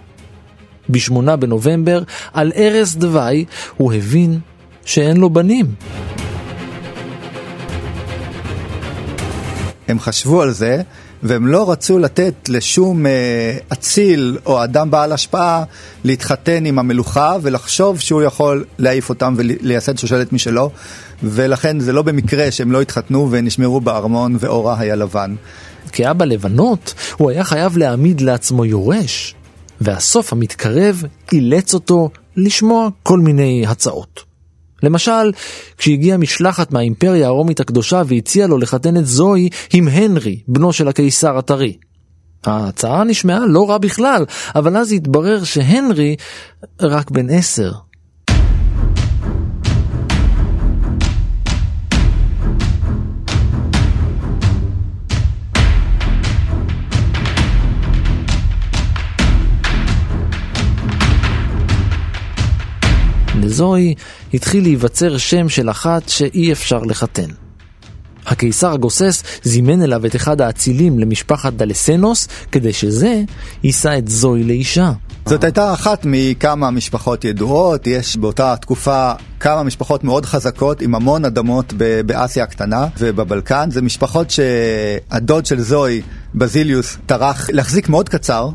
בשמונה 0.88 1.36
בנובמבר, 1.36 2.02
על 2.32 2.52
ערש 2.54 2.94
דווי, 2.94 3.44
הוא 3.76 3.92
הבין 3.92 4.40
שאין 4.84 5.16
לו 5.16 5.30
בנים. 5.30 5.66
הם 9.90 10.00
חשבו 10.00 10.42
על 10.42 10.50
זה, 10.50 10.82
והם 11.22 11.46
לא 11.46 11.70
רצו 11.70 11.98
לתת 11.98 12.34
לשום 12.48 13.06
אה, 13.06 13.56
אציל 13.72 14.38
או 14.46 14.64
אדם 14.64 14.90
בעל 14.90 15.12
השפעה 15.12 15.64
להתחתן 16.04 16.64
עם 16.64 16.78
המלוכה 16.78 17.36
ולחשוב 17.42 18.00
שהוא 18.00 18.22
יכול 18.22 18.64
להעיף 18.78 19.08
אותם 19.08 19.34
ולייסד 19.36 19.98
שושלת 19.98 20.32
משלו, 20.32 20.70
ולכן 21.22 21.80
זה 21.80 21.92
לא 21.92 22.02
במקרה 22.02 22.50
שהם 22.50 22.72
לא 22.72 22.82
התחתנו 22.82 23.28
ונשמרו 23.30 23.80
בארמון 23.80 24.36
ואורה 24.40 24.78
היה 24.78 24.96
לבן. 24.96 25.34
כאבא 25.92 26.24
לבנות, 26.24 26.94
הוא 27.16 27.30
היה 27.30 27.44
חייב 27.44 27.78
להעמיד 27.78 28.20
לעצמו 28.20 28.64
יורש, 28.64 29.34
והסוף 29.80 30.32
המתקרב 30.32 31.02
אילץ 31.32 31.74
אותו 31.74 32.10
לשמוע 32.36 32.88
כל 33.02 33.18
מיני 33.18 33.64
הצעות. 33.68 34.29
למשל, 34.82 35.32
כשהגיעה 35.78 36.18
משלחת 36.18 36.72
מהאימפריה 36.72 37.26
הרומית 37.26 37.60
הקדושה 37.60 38.02
והציעה 38.06 38.48
לו 38.48 38.58
לחתן 38.58 38.96
את 38.96 39.06
זוהי 39.06 39.48
עם 39.72 39.88
הנרי, 39.88 40.40
בנו 40.48 40.72
של 40.72 40.88
הקיסר 40.88 41.38
הטרי. 41.38 41.76
ההצעה 42.46 43.04
נשמעה 43.04 43.46
לא 43.46 43.70
רע 43.70 43.78
בכלל, 43.78 44.24
אבל 44.54 44.76
אז 44.76 44.92
התברר 44.92 45.44
שהנרי 45.44 46.16
רק 46.80 47.10
בן 47.10 47.30
עשר. 47.30 47.72
לזוהי 63.60 63.94
התחיל 64.34 64.62
להיווצר 64.62 65.18
שם 65.18 65.48
של 65.48 65.70
אחת 65.70 66.08
שאי 66.08 66.52
אפשר 66.52 66.78
לחתן. 66.78 67.30
הקיסר 68.26 68.72
הגוסס 68.72 69.22
זימן 69.42 69.82
אליו 69.82 70.06
את 70.06 70.16
אחד 70.16 70.40
האצילים 70.40 70.98
למשפחת 70.98 71.52
דלסנוס, 71.52 72.28
כדי 72.52 72.72
שזה 72.72 73.22
יישא 73.62 73.98
את 73.98 74.08
זוהי 74.08 74.44
לאישה. 74.44 74.92
זאת 75.26 75.44
הייתה 75.44 75.74
אחת 75.74 76.02
מכמה 76.04 76.70
משפחות 76.70 77.24
ידועות, 77.24 77.86
יש 77.86 78.16
באותה 78.16 78.56
תקופה 78.56 79.12
כמה 79.40 79.62
משפחות 79.62 80.04
מאוד 80.04 80.26
חזקות 80.26 80.82
עם 80.82 80.94
המון 80.94 81.24
אדמות 81.24 81.72
באסיה 82.06 82.44
הקטנה 82.44 82.86
ובבלקן. 82.98 83.70
זה 83.70 83.82
משפחות 83.82 84.30
שהדוד 84.30 85.46
של 85.46 85.60
זוהי, 85.60 86.02
בזיליוס, 86.34 86.96
טרח 87.06 87.50
להחזיק 87.52 87.88
מאוד 87.88 88.08
קצר, 88.08 88.48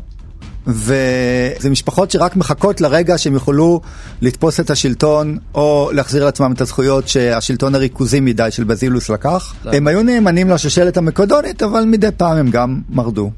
וזה 0.66 1.70
משפחות 1.70 2.10
שרק 2.10 2.36
מחכות 2.36 2.80
לרגע 2.80 3.18
שהם 3.18 3.34
יוכלו 3.34 3.80
לתפוס 4.20 4.60
את 4.60 4.70
השלטון 4.70 5.38
או 5.54 5.90
להחזיר 5.92 6.24
לעצמם 6.24 6.52
את 6.52 6.60
הזכויות 6.60 7.08
שהשלטון 7.08 7.74
הריכוזי 7.74 8.20
מדי 8.20 8.50
של 8.50 8.64
בזיליוס 8.64 9.08
לקח. 9.08 9.54
הם 9.64 9.86
היו 9.86 10.02
נאמנים 10.02 10.50
לשושלת 10.50 10.96
המקדונית, 10.96 11.62
אבל 11.62 11.84
מדי 11.84 12.08
פעם 12.16 12.36
הם 12.36 12.50
גם 12.50 12.80
מרדו. 12.88 13.30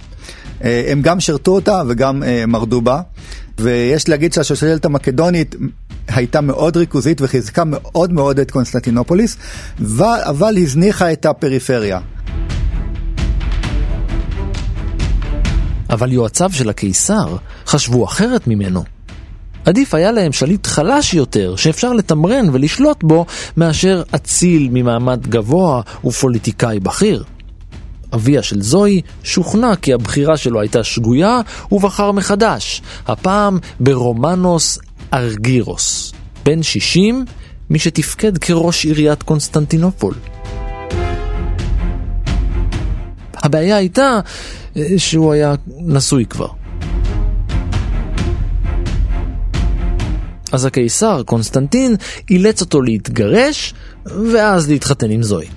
אה, 0.65 0.89
הם 0.89 1.03
גם 1.03 1.21
שירתו 1.21 1.51
אותה 1.51 1.83
וגם 1.89 2.23
אה, 2.23 2.45
מרדו 2.47 2.81
בה. 2.81 3.01
ויש 3.59 4.09
להגיד 4.09 4.33
שהשושלת 4.33 4.85
המקדונית 4.85 5.55
הייתה 6.09 6.41
מאוד 6.41 6.77
ריכוזית 6.77 7.21
וחיזקה 7.21 7.63
מאוד 7.67 8.13
מאוד 8.13 8.41
את 8.41 8.51
קונסטנטינופוליס, 8.51 9.37
אבל 10.01 10.59
הזניחה 10.59 11.13
את 11.13 11.27
הפריפריה. 11.27 12.01
אבל 15.91 16.13
יועציו 16.13 16.51
של 16.53 16.69
הקיסר 16.69 17.37
חשבו 17.67 18.05
אחרת 18.05 18.47
ממנו. 18.47 18.85
עדיף 19.65 19.95
היה 19.95 20.13
להם 20.13 20.33
שליט 20.33 20.67
חלש 20.67 21.15
יותר, 21.15 21.57
שאפשר 21.57 21.93
לתמרן 21.93 22.47
ולשלוט 22.53 23.03
בו, 23.03 23.27
מאשר 23.57 24.03
אציל 24.15 24.69
ממעמד 24.73 25.27
גבוה 25.27 25.81
ופוליטיקאי 26.05 26.81
בכיר. 26.81 27.25
אביה 28.15 28.43
של 28.43 28.63
זואי 28.63 29.03
שוכנע 29.23 29.77
כי 29.77 29.93
הבחירה 29.93 30.37
שלו 30.37 30.61
הייתה 30.61 30.85
שגויה, 30.85 31.41
ובחר 31.73 32.13
מחדש, 32.13 32.83
הפעם 33.07 33.59
ברומנוס 33.81 34.79
ארגירוס, 35.13 36.13
בן 36.45 36.63
60, 36.63 37.25
מי 37.71 37.79
שתפקד 37.79 38.39
כראש 38.39 38.85
עיריית 38.85 39.23
קונסטנטינופול. 39.23 40.15
הבעיה 43.35 43.77
הייתה 43.77 44.21
שהוא 44.97 45.33
היה 45.33 45.55
נשוי 45.69 46.27
כבר. 46.27 46.49
אז 50.53 50.65
הקיסר, 50.65 51.23
קונסטנטין, 51.23 51.97
אילץ 52.31 52.61
אותו 52.61 52.83
להתגרש, 52.83 53.75
ואז 54.07 54.69
להתחתן 54.71 55.11
עם 55.11 55.23
זוהי. 55.23 55.49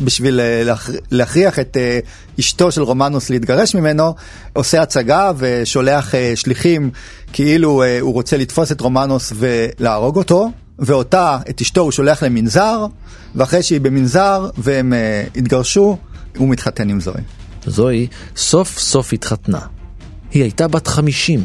בשביל 0.00 0.40
אה, 0.40 0.74
להכריח 1.10 1.58
את 1.58 1.76
אה, 1.76 1.98
אשתו 2.40 2.72
של 2.72 2.82
רומנוס 2.82 3.30
להתגרש 3.30 3.74
ממנו, 3.74 4.14
עושה 4.52 4.82
הצגה 4.82 5.32
ושולח 5.36 6.14
אה, 6.14 6.32
שליחים 6.34 6.90
כאילו 7.32 7.84
הוא 8.00 8.14
רוצה 8.14 8.36
לתפוס 8.36 8.72
את 8.72 8.80
רומנוס 8.80 9.32
ולהרוג 9.36 10.16
אותו, 10.16 10.50
ואותה, 10.80 11.38
את 11.50 11.60
אשתו, 11.60 11.80
הוא 11.80 11.92
שולח 11.92 12.22
למנזר, 12.22 12.86
ואחרי 13.34 13.62
שהיא 13.62 13.80
במנזר 13.80 14.50
והם 14.58 14.92
uh, 14.92 15.38
התגרשו, 15.38 15.96
הוא 16.36 16.48
מתחתן 16.48 16.90
עם 16.90 17.00
זוהי. 17.00 17.22
זוהי 17.66 18.06
סוף 18.36 18.78
סוף 18.78 19.12
התחתנה. 19.12 19.60
היא 20.32 20.42
הייתה 20.42 20.68
בת 20.68 20.86
חמישים. 20.86 21.44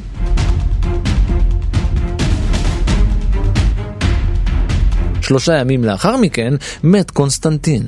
שלושה 5.21 5.53
ימים 5.53 5.83
לאחר 5.83 6.17
מכן 6.17 6.53
מת 6.83 7.11
קונסטנטין. 7.11 7.83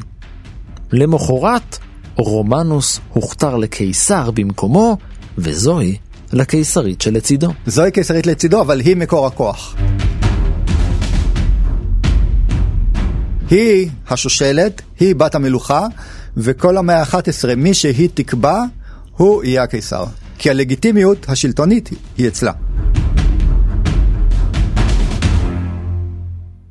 למחרת, 0.92 1.78
רומנוס 2.16 3.00
הוכתר 3.14 3.56
לקיסר 3.56 4.32
במקומו, 4.32 4.98
וזוהי 5.38 5.98
לקיסרית 6.34 7.02
שלצידו. 7.02 7.54
זוהי 7.66 7.92
קיסרית 7.92 8.28
לצידו, 8.28 8.62
אבל 8.62 8.80
היא 8.80 8.96
מקור 8.96 9.28
הכוח. 9.28 9.76
היא 13.50 13.90
השושלת, 14.10 14.82
היא 15.00 15.16
בת 15.16 15.36
המלוכה, 15.36 15.88
וכל 16.38 16.78
המאה 16.78 17.02
ה-11, 17.02 17.56
מי 17.58 17.74
שהיא 17.74 18.10
תקבע, 18.14 18.64
הוא 19.18 19.44
יהיה 19.44 19.64
הקיסר. 19.64 20.06
כי 20.38 20.50
הלגיטימיות 20.50 21.30
השלטונית 21.30 21.90
היא 22.18 22.28
אצלה. 22.28 22.52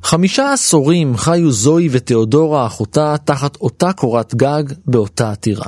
חמישה 0.02 0.52
עשורים 0.52 1.16
חיו 1.16 1.52
זוהי 1.52 1.88
ותיאודורה 1.90 2.66
אחותה 2.66 3.14
תחת 3.24 3.56
אותה 3.56 3.92
קורת 3.92 4.34
גג 4.34 4.62
באותה 4.86 5.30
עתירה. 5.30 5.66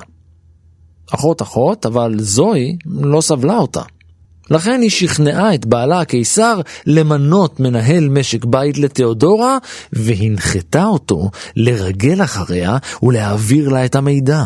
אחות 1.15 1.43
אחות, 1.43 1.87
אבל 1.87 2.15
זוהי 2.19 2.77
לא 2.87 3.21
סבלה 3.21 3.57
אותה. 3.57 3.83
לכן 4.51 4.81
היא 4.81 4.91
שכנעה 4.91 5.55
את 5.55 5.67
בעלה 5.67 6.01
הקיסר 6.01 6.61
למנות 6.87 7.61
מנהל 7.61 8.09
משק 8.09 8.45
בית 8.45 8.79
לתיאודורה, 8.79 9.59
והנחתה 9.93 10.85
אותו 10.85 11.31
לרגל 11.57 12.23
אחריה 12.23 12.77
ולהעביר 13.03 13.69
לה 13.69 13.85
את 13.85 13.95
המידע. 13.95 14.45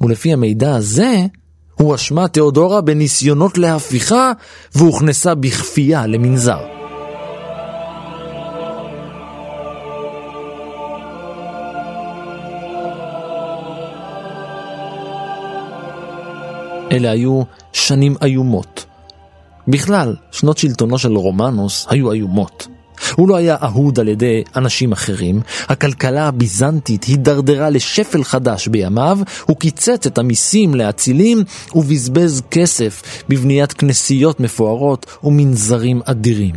ולפי 0.00 0.32
המידע 0.32 0.74
הזה, 0.74 1.26
הואשמה 1.74 2.28
תיאודורה 2.28 2.80
בניסיונות 2.80 3.58
להפיכה, 3.58 4.32
והוכנסה 4.74 5.34
בכפייה 5.34 6.06
למנזר. 6.06 6.58
אלה 16.92 17.10
היו 17.10 17.42
שנים 17.72 18.16
איומות. 18.22 18.89
בכלל, 19.70 20.16
שנות 20.30 20.58
שלטונו 20.58 20.98
של 20.98 21.16
רומנוס 21.16 21.86
היו 21.90 22.12
איומות. 22.12 22.68
הוא 23.14 23.28
לא 23.28 23.36
היה 23.36 23.56
אהוד 23.62 24.00
על 24.00 24.08
ידי 24.08 24.42
אנשים 24.56 24.92
אחרים, 24.92 25.40
הכלכלה 25.68 26.28
הביזנטית 26.28 27.04
הידרדרה 27.04 27.70
לשפל 27.70 28.24
חדש 28.24 28.68
בימיו, 28.68 29.18
הוא 29.44 29.56
קיצץ 29.56 30.06
את 30.06 30.18
המיסים 30.18 30.74
לאצילים 30.74 31.44
ובזבז 31.74 32.42
כסף 32.50 33.02
בבניית 33.28 33.72
כנסיות 33.72 34.40
מפוארות 34.40 35.06
ומנזרים 35.24 36.00
אדירים. 36.04 36.54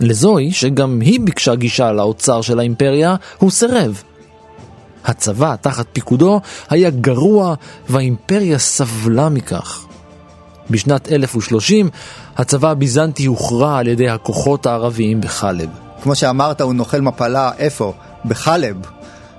לזוהי, 0.00 0.52
שגם 0.52 1.00
היא 1.00 1.20
ביקשה 1.20 1.54
גישה 1.54 1.92
לאוצר 1.92 2.40
של 2.40 2.58
האימפריה, 2.58 3.16
הוא 3.38 3.50
סירב. 3.50 4.02
הצבא 5.04 5.54
תחת 5.60 5.86
פיקודו 5.92 6.40
היה 6.70 6.90
גרוע 6.90 7.54
והאימפריה 7.88 8.58
סבלה 8.58 9.28
מכך. 9.28 9.86
בשנת 10.70 11.12
1030 11.12 11.88
הצבא 12.36 12.70
הביזנטי 12.70 13.26
הוכרע 13.26 13.78
על 13.78 13.88
ידי 13.88 14.08
הכוחות 14.08 14.66
הערביים 14.66 15.20
בחלב. 15.20 15.68
כמו 16.02 16.14
שאמרת, 16.14 16.60
הוא 16.60 16.74
נוחל 16.74 17.00
מפלה 17.00 17.50
איפה? 17.58 17.92
בחלב, 18.24 18.76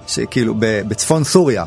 שכאילו 0.07 0.53
בצפון 0.59 1.23
סוריה. 1.23 1.65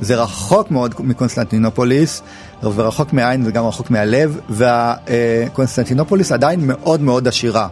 זה 0.00 0.16
רחוק 0.16 0.70
מאוד 0.70 0.94
מקונסטנטינופוליס, 0.98 2.22
ורחוק 2.62 3.12
מהעין 3.12 3.42
וגם 3.46 3.66
רחוק 3.66 3.90
מהלב, 3.90 4.38
וקונסטנטינופוליס 4.50 6.32
עדיין 6.32 6.60
מאוד 6.62 7.00
מאוד 7.00 7.28
עשירה. 7.28 7.68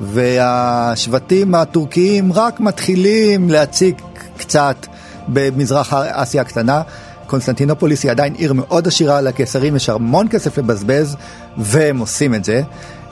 והשבטים 0.00 1.54
הטורקיים 1.54 2.32
רק 2.32 2.60
מתחילים 2.60 3.50
להציק 3.50 3.94
קצת 4.36 4.86
במזרח 5.28 5.92
אסיה 5.94 6.42
הקטנה. 6.42 6.82
קונסטנטינופוליס 7.28 8.02
היא 8.02 8.10
עדיין 8.10 8.34
עיר 8.34 8.52
מאוד 8.52 8.86
עשירה, 8.86 9.20
לקיסרים 9.20 9.76
יש 9.76 9.88
המון 9.88 10.28
כסף 10.28 10.58
לבזבז, 10.58 11.16
והם 11.56 11.98
עושים 11.98 12.34
את 12.34 12.44
זה. 12.44 12.62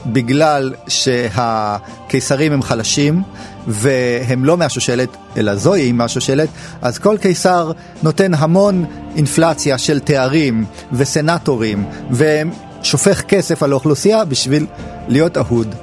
בגלל 0.07 0.75
שהקיסרים 0.89 2.53
הם 2.53 2.63
חלשים 2.63 3.23
והם 3.67 4.45
לא 4.45 4.57
מהשושלת, 4.57 5.09
אלא 5.37 5.57
זואי 5.57 5.93
מהשושלת, 5.93 6.49
אז 6.83 6.99
כל 6.99 7.17
קיסר 7.21 7.73
נותן 8.03 8.35
המון 8.35 8.85
אינפלציה 9.17 9.79
של 9.79 10.01
תארים 10.01 10.65
וסנטורים 10.93 11.85
ושופך 12.11 13.23
כסף 13.23 13.63
על 13.63 13.73
האוכלוסייה 13.73 14.25
בשביל 14.25 14.67
להיות 15.09 15.37
אהוד. 15.37 15.75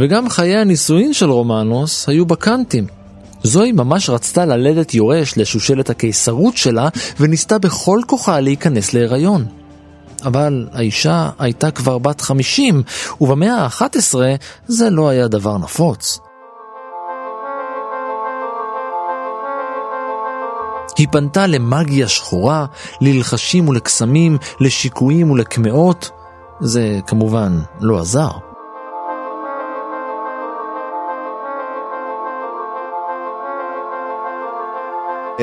וגם 0.00 0.28
חיי 0.28 0.56
הנישואין 0.56 1.12
של 1.12 1.30
רומנוס 1.30 2.08
היו 2.08 2.26
בקנטים. 2.26 2.86
זוהי 3.42 3.72
ממש 3.72 4.10
רצתה 4.10 4.44
ללדת 4.44 4.94
יורש 4.94 5.38
לשושלת 5.38 5.90
הקיסרות 5.90 6.56
שלה, 6.56 6.88
וניסתה 7.20 7.58
בכל 7.58 8.00
כוחה 8.06 8.40
להיכנס 8.40 8.94
להיריון. 8.94 9.46
אבל 10.24 10.68
האישה 10.72 11.30
הייתה 11.38 11.70
כבר 11.70 11.98
בת 11.98 12.20
חמישים, 12.20 12.82
ובמאה 13.20 13.56
ה-11 13.56 14.14
זה 14.66 14.90
לא 14.90 15.08
היה 15.08 15.28
דבר 15.28 15.58
נפוץ. 15.58 16.18
היא 20.98 21.08
פנתה 21.12 21.46
למאגיה 21.46 22.08
שחורה, 22.08 22.66
ללחשים 23.00 23.68
ולקסמים, 23.68 24.38
לשיקויים 24.60 25.30
ולקמעות. 25.30 26.10
זה 26.60 27.00
כמובן 27.06 27.60
לא 27.80 27.98
עזר. 27.98 28.49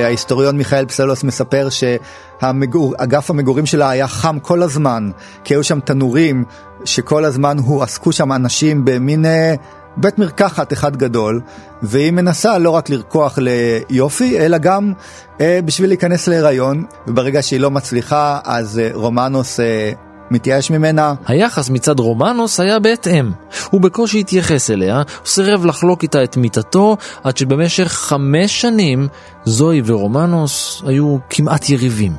ההיסטוריון 0.03 0.57
מיכאל 0.57 0.85
פסלוס 0.85 1.23
מספר 1.23 1.67
שאגף 1.69 3.29
המגורים 3.29 3.65
שלה 3.65 3.89
היה 3.89 4.07
חם 4.07 4.39
כל 4.39 4.63
הזמן, 4.63 5.09
כי 5.43 5.53
היו 5.53 5.63
שם 5.63 5.79
תנורים 5.79 6.43
שכל 6.85 7.25
הזמן 7.25 7.57
הועסקו 7.57 8.11
שם 8.11 8.31
אנשים 8.31 8.85
במין 8.85 9.25
אה, 9.25 9.55
בית 9.97 10.19
מרקחת 10.19 10.73
אחד 10.73 10.95
גדול, 10.95 11.41
והיא 11.81 12.11
מנסה 12.11 12.57
לא 12.57 12.69
רק 12.69 12.89
לרקוח 12.89 13.39
ליופי, 13.41 14.39
אלא 14.39 14.57
גם 14.57 14.93
אה, 15.41 15.59
בשביל 15.65 15.89
להיכנס 15.89 16.27
להיריון, 16.27 16.83
וברגע 17.07 17.41
שהיא 17.41 17.59
לא 17.59 17.71
מצליחה, 17.71 18.39
אז 18.43 18.79
אה, 18.79 18.89
רומנוס 18.93 19.59
מתייאש 20.31 20.71
ממנה. 20.71 21.13
היחס 21.25 21.69
מצד 21.69 21.99
רומנוס 21.99 22.59
היה 22.59 22.79
בהתאם. 22.79 23.31
הוא 23.69 23.81
בקושי 23.81 24.19
התייחס 24.19 24.71
אליה, 24.71 24.95
הוא 24.95 25.25
סירב 25.25 25.65
לחלוק 25.65 26.03
איתה 26.03 26.23
את 26.23 26.37
מיטתו, 26.37 26.97
עד 27.23 27.37
שבמשך 27.37 27.91
חמש 27.91 28.61
שנים 28.61 29.07
זוהי 29.45 29.81
ורומנוס 29.85 30.81
היו 30.85 31.17
כמעט 31.29 31.69
יריבים. 31.69 32.13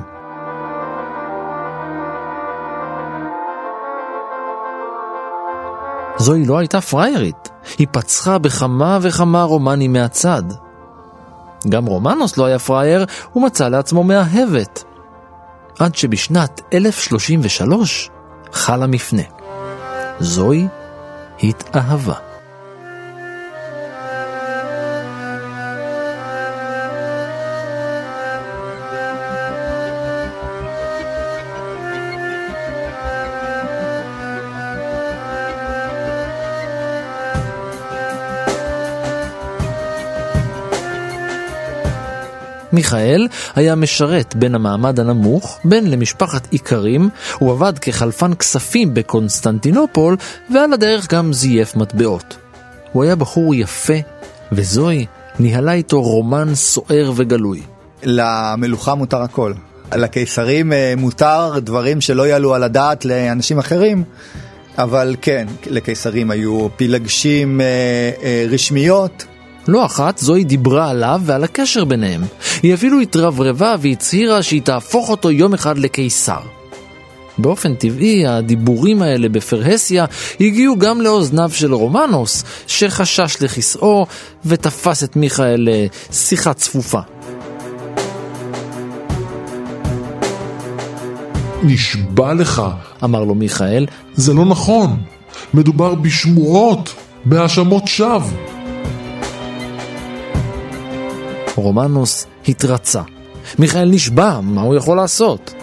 זוהי 6.17 6.45
לא 6.45 6.57
הייתה 6.57 6.81
פריירית, 6.81 7.49
היא 7.77 7.87
פצחה 7.91 8.37
בכמה 8.37 8.99
וכמה 9.01 9.43
רומנים 9.43 9.93
מהצד. 9.93 10.43
גם 11.69 11.85
רומנוס 11.85 12.37
לא 12.37 12.45
היה 12.45 12.59
פרייר, 12.59 13.05
הוא 13.33 13.43
מצא 13.43 13.67
לעצמו 13.67 14.03
מאהבת. 14.03 14.83
עד 15.79 15.95
שבשנת 15.95 16.61
1033 16.73 18.09
חל 18.53 18.83
המפנה. 18.83 19.21
זוהי 20.19 20.67
התאהבה. 21.43 22.28
מיכאל 42.73 43.27
היה 43.55 43.75
משרת 43.75 44.35
בן 44.35 44.55
המעמד 44.55 44.99
הנמוך, 44.99 45.59
בן 45.63 45.91
למשפחת 45.91 46.47
איכרים, 46.53 47.09
הוא 47.39 47.51
עבד 47.51 47.79
כחלפן 47.79 48.33
כספים 48.33 48.93
בקונסטנטינופול, 48.93 50.17
ועל 50.53 50.73
הדרך 50.73 51.13
גם 51.13 51.33
זייף 51.33 51.75
מטבעות. 51.75 52.37
הוא 52.91 53.03
היה 53.03 53.15
בחור 53.15 53.55
יפה, 53.55 53.93
וזואי 54.51 55.05
ניהלה 55.39 55.73
איתו 55.73 56.01
רומן 56.01 56.55
סוער 56.55 57.11
וגלוי. 57.15 57.61
למלוכה 58.03 58.95
מותר 58.95 59.21
הכל. 59.21 59.53
לקיסרים 59.95 60.73
אה, 60.73 60.93
מותר 60.97 61.59
דברים 61.59 62.01
שלא 62.01 62.27
יעלו 62.27 62.55
על 62.55 62.63
הדעת 62.63 63.05
לאנשים 63.05 63.59
אחרים, 63.59 64.03
אבל 64.77 65.15
כן, 65.21 65.47
לקיסרים 65.67 66.31
היו 66.31 66.67
פילגשים 66.75 67.61
אה, 67.61 67.65
אה, 68.23 68.45
רשמיות. 68.49 69.25
לא 69.69 69.85
אחת 69.85 70.17
זוהי 70.17 70.43
דיברה 70.43 70.89
עליו 70.89 71.21
ועל 71.25 71.43
הקשר 71.43 71.85
ביניהם. 71.85 72.21
היא 72.63 72.73
אפילו 72.73 72.99
התרברבה 72.99 73.75
והצהירה 73.79 74.43
שהיא 74.43 74.61
תהפוך 74.61 75.09
אותו 75.09 75.31
יום 75.31 75.53
אחד 75.53 75.77
לקיסר. 75.77 76.39
באופן 77.37 77.75
טבעי, 77.75 78.27
הדיבורים 78.27 79.01
האלה 79.01 79.29
בפרהסיה 79.29 80.05
הגיעו 80.39 80.77
גם 80.77 81.01
לאוזניו 81.01 81.49
של 81.53 81.73
רומנוס, 81.73 82.43
שחשש 82.67 83.37
לכיסאו 83.41 84.05
ותפס 84.45 85.03
את 85.03 85.15
מיכאל 85.15 85.67
לשיחה 85.69 86.53
צפופה. 86.53 86.99
נשבע 91.63 92.33
לך, 92.33 92.61
אמר 93.03 93.23
לו 93.23 93.35
מיכאל, 93.35 93.85
זה 94.13 94.33
לא 94.33 94.45
נכון. 94.45 94.97
מדובר 95.53 95.95
בשמועות, 95.95 96.93
בהאשמות 97.25 97.87
שווא. 97.87 98.58
רומנוס 101.59 102.25
התרצה. 102.47 103.01
מיכאל 103.59 103.89
נשבע, 103.89 104.39
מה 104.39 104.61
הוא 104.61 104.75
יכול 104.75 104.97
לעשות? 104.97 105.53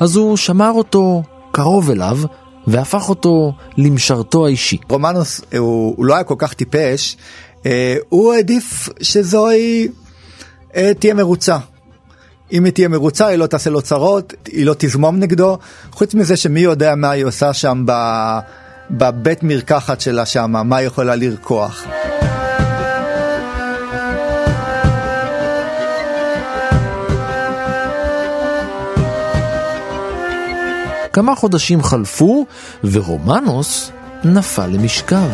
אז 0.00 0.16
הוא 0.16 0.36
שמר 0.36 0.70
אותו 0.70 1.22
קרוב 1.52 1.90
אליו, 1.90 2.18
והפך 2.66 3.08
אותו 3.08 3.52
למשרתו 3.76 4.46
האישי. 4.46 4.78
רומנוס 4.90 5.40
הוא, 5.58 5.94
הוא 5.96 6.06
לא 6.06 6.14
היה 6.14 6.24
כל 6.24 6.34
כך 6.38 6.54
טיפש, 6.54 7.16
אה, 7.66 7.96
הוא 8.08 8.34
העדיף 8.34 8.88
שזוהי 9.00 9.88
אה, 10.76 10.92
תהיה 10.98 11.14
מרוצה. 11.14 11.58
אם 12.52 12.64
היא 12.64 12.72
תהיה 12.72 12.88
מרוצה 12.88 13.26
היא 13.26 13.38
לא 13.38 13.46
תעשה 13.46 13.70
לו 13.70 13.82
צרות, 13.82 14.34
היא 14.46 14.66
לא 14.66 14.74
תזמום 14.78 15.16
נגדו, 15.16 15.58
חוץ 15.92 16.14
מזה 16.14 16.36
שמי 16.36 16.60
יודע 16.60 16.94
מה 16.94 17.10
היא 17.10 17.24
עושה 17.24 17.52
שם 17.52 17.82
ב... 17.86 17.92
בבית 18.90 19.42
מרקחת 19.42 20.00
שלה 20.00 20.26
שמה, 20.26 20.62
מה 20.62 20.76
היא 20.76 20.86
יכולה 20.86 21.16
לרקוח. 21.16 21.86
כמה 31.12 31.34
חודשים 31.34 31.82
חלפו, 31.82 32.46
ורומנוס 32.84 33.90
נפל 34.24 34.66
למשכב. 34.66 35.28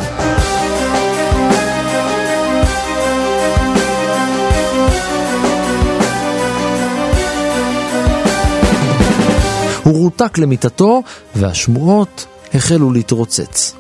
הוא 9.84 9.98
רותק 9.98 10.38
למיטתו, 10.38 11.02
והשמועות 11.36 12.26
החלו 12.54 12.92
להתרוצץ. 12.92 13.74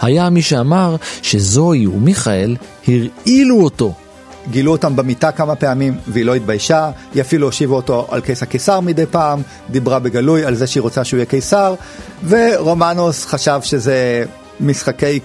היה 0.00 0.30
מי 0.30 0.42
שאמר 0.42 0.96
שזוהי 1.22 1.86
ומיכאל 1.86 2.56
הרעילו 2.88 3.60
אותו. 3.60 3.94
גילו 4.50 4.72
אותם 4.72 4.96
במיטה 4.96 5.32
כמה 5.32 5.54
פעמים 5.54 5.96
והיא 6.06 6.24
לא 6.24 6.34
התביישה, 6.34 6.90
היא 7.14 7.22
אפילו 7.22 7.46
הושיבה 7.46 7.74
אותו 7.74 8.06
על 8.10 8.20
כס 8.20 8.42
הקיסר 8.42 8.80
מדי 8.80 9.06
פעם, 9.06 9.42
דיברה 9.70 9.98
בגלוי 9.98 10.44
על 10.44 10.54
זה 10.54 10.66
שהיא 10.66 10.80
רוצה 10.80 11.04
שהוא 11.04 11.18
יהיה 11.18 11.26
קיסר, 11.26 11.74
ורומנוס 12.28 13.26
חשב 13.26 13.60
שזה 13.62 14.24
משחקי 14.60 15.20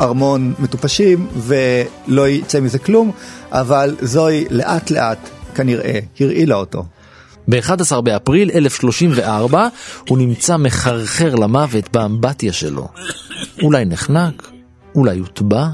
ארמון 0.00 0.54
מטופשים 0.58 1.26
ולא 1.36 2.28
יצא 2.28 2.60
מזה 2.60 2.78
כלום, 2.78 3.10
אבל 3.52 3.96
זוהי 4.02 4.44
לאט 4.50 4.90
לאט 4.90 5.18
כנראה 5.54 5.98
הרעילה 6.20 6.54
אותו. 6.54 6.84
ב-11 7.48 8.00
באפריל 8.00 8.50
1034 8.50 9.68
הוא 10.08 10.18
נמצא 10.18 10.56
מחרחר 10.56 11.34
למוות 11.34 11.92
באמבטיה 11.92 12.52
שלו. 12.52 12.88
אולי 13.62 13.84
נחנק? 13.84 14.50
אולי 14.94 15.18
הוטבע? 15.18 15.68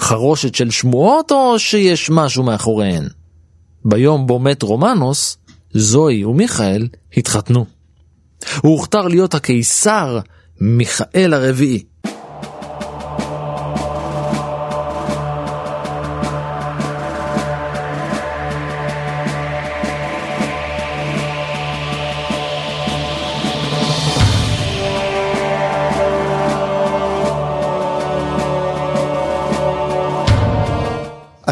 חרושת 0.00 0.54
של 0.54 0.70
שמועות 0.70 1.30
או 1.30 1.58
שיש 1.58 2.10
משהו 2.10 2.44
מאחוריהן? 2.44 3.04
ביום 3.84 4.26
בו 4.26 4.38
מת 4.38 4.62
רומנוס, 4.62 5.38
זוהי 5.72 6.24
ומיכאל 6.24 6.88
התחתנו. 7.16 7.66
הוא 8.62 8.72
הוכתר 8.72 9.08
להיות 9.08 9.34
הקיסר 9.34 10.18
מיכאל 10.60 11.34
הרביעי. 11.34 11.84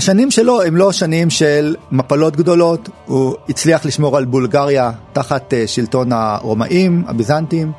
השנים 0.05 0.31
שלו 0.31 0.63
הם 0.63 0.77
לא 0.77 0.93
שנים 0.93 1.31
של 1.31 1.77
מפלות 1.93 2.37
גדולות, 2.37 2.89
הוא 3.07 3.35
הצליח 3.49 3.87
לשמור 3.87 4.17
על 4.17 4.25
בולגריה 4.25 4.91
תחת 5.13 5.55
אה, 5.55 5.67
שלטון 5.67 6.13
הרומאים, 6.13 7.05
הביזנטים, 7.07 7.73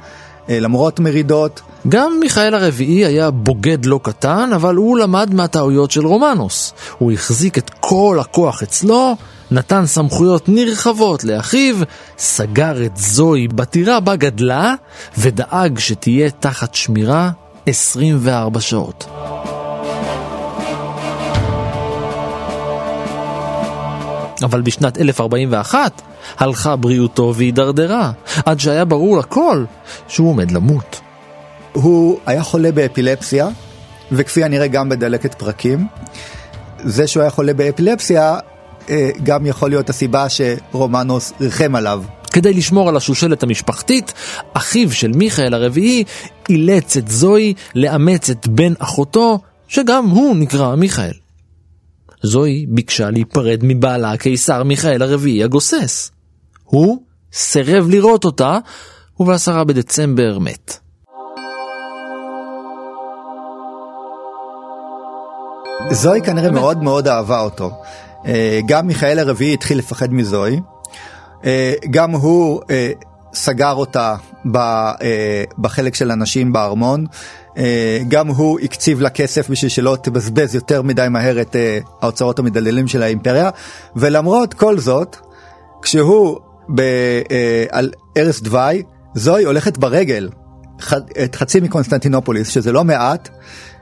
אה, 0.50 0.60
למרות 0.60 1.00
מרידות. 1.00 1.62
גם 1.90 2.18
מיכאל 2.20 2.54
הרביעי 2.54 3.06
היה 3.06 3.32
בוגד 3.32 3.86
לא 3.86 4.00
קטן, 4.04 4.50
אבל 4.56 4.76
הוא 4.76 4.98
למד 4.98 5.34
מהטעויות 5.34 5.92
של 5.92 6.06
רומנוס. 6.06 6.74
הוא 6.98 7.12
החזיק 7.12 7.58
את 7.58 7.70
כל 7.80 8.18
הכוח 8.22 8.64
אצלו, 8.64 9.16
נתן 9.52 9.86
סמכויות 9.86 10.50
נרחבות 10.50 11.24
לאחיו, 11.24 11.76
סגר 12.18 12.86
את 12.86 12.98
זוהי 12.98 13.48
בטירה 13.48 14.00
בה 14.00 14.16
גדלה, 14.16 14.76
ודאג 15.18 15.80
שתהיה 15.80 16.30
תחת 16.30 16.76
שמירה 16.76 17.32
24 17.66 18.60
שעות. 18.60 19.06
אבל 24.44 24.62
בשנת 24.62 24.98
1041 24.98 26.02
הלכה 26.38 26.76
בריאותו 26.76 27.34
והידרדרה, 27.36 28.12
עד 28.46 28.60
שהיה 28.60 28.86
ברור 28.86 29.18
לכל 29.18 29.66
שהוא 30.08 30.30
עומד 30.30 30.52
למות. 30.52 31.02
הוא 31.74 32.20
היה 32.26 32.44
חולה 32.44 32.72
באפילפסיה, 32.72 33.48
וכפי 34.12 34.44
הנראה 34.44 34.68
גם 34.68 34.90
בדלקת 34.90 35.34
פרקים. 35.34 35.88
זה 36.84 37.08
שהוא 37.08 37.22
היה 37.22 37.30
חולה 37.30 37.54
באפילפסיה, 37.54 38.38
אה, 38.90 39.10
גם 39.24 39.46
יכול 39.46 39.70
להיות 39.70 39.90
הסיבה 39.90 40.26
שרומנוס 40.30 41.34
ריחם 41.42 41.76
עליו. 41.76 42.04
כדי 42.32 42.54
לשמור 42.54 42.90
על 42.90 42.98
השושלת 42.98 43.44
המשפחתית, 43.44 44.14
אחיו 44.54 44.92
של 44.92 45.12
מיכאל 45.12 45.54
הרביעי 45.54 46.04
אילץ 46.50 46.98
את 46.98 47.08
זוהי 47.08 47.54
לאמץ 47.76 48.30
את 48.30 48.48
בן 48.48 48.74
אחותו, 48.80 49.40
שגם 49.68 50.06
הוא 50.10 50.36
נקרא 50.36 50.76
מיכאל. 50.76 51.25
זוהי 52.24 52.66
ביקשה 52.70 53.10
להיפרד 53.10 53.60
מבעלה 53.64 54.12
הקיסר 54.12 54.64
מיכאל 54.64 55.02
הרביעי 55.02 55.44
הגוסס. 55.44 56.12
הוא 56.64 57.02
סירב 57.34 57.90
לראות 57.90 58.26
אותה, 58.26 58.58
ובעשרה 59.20 59.64
בדצמבר 59.64 60.40
מת. 60.40 60.78
זוהי 65.92 66.22
כנראה 66.22 66.52
מאוד 66.52 66.84
מאוד 66.84 67.08
אהבה 67.08 67.42
אותו. 67.42 67.72
אה, 68.26 68.60
גם 68.66 68.88
מיכאל 68.88 69.20
הרביעי 69.20 69.54
התחיל 69.54 69.78
לפחד 69.78 70.14
מזוהי. 70.14 70.60
אה, 71.46 71.74
גם 71.92 72.12
הוא 72.12 72.62
אה, 72.70 72.92
סגר 73.34 73.74
אותה 73.74 74.16
בחלק 75.58 75.96
של 75.96 76.12
הנשים 76.12 76.54
בארמון. 76.54 77.06
אה, 77.58 78.00
גם 78.08 78.28
הוא 78.28 78.60
הקציב 78.60 79.02
לה 79.02 79.10
כסף 79.10 79.50
בשביל 79.50 79.70
שלא 79.70 79.98
תבזבז 80.02 80.56
יותר 80.56 80.82
מדי 80.82 81.08
מהר 81.10 81.42
את 81.42 81.56
אה, 81.56 81.80
האוצרות 82.02 82.40
המדללים 82.40 82.88
של 82.88 83.04
האימפריה, 83.04 83.50
ולמרות 83.96 84.54
כל 84.54 84.80
זאת, 84.80 85.18
כשהוא 85.82 86.40
ב, 86.76 86.82
אה, 87.32 87.66
על 87.72 87.92
ערש 88.16 88.42
דווי, 88.42 88.84
זוהי 89.14 89.46
הולכת 89.46 89.78
ברגל 89.78 90.30
את 91.24 91.36
חצי 91.36 91.60
מקונסטנטינופוליס, 91.60 92.50
שזה 92.50 92.72
לא 92.72 92.84
מעט, 92.84 93.30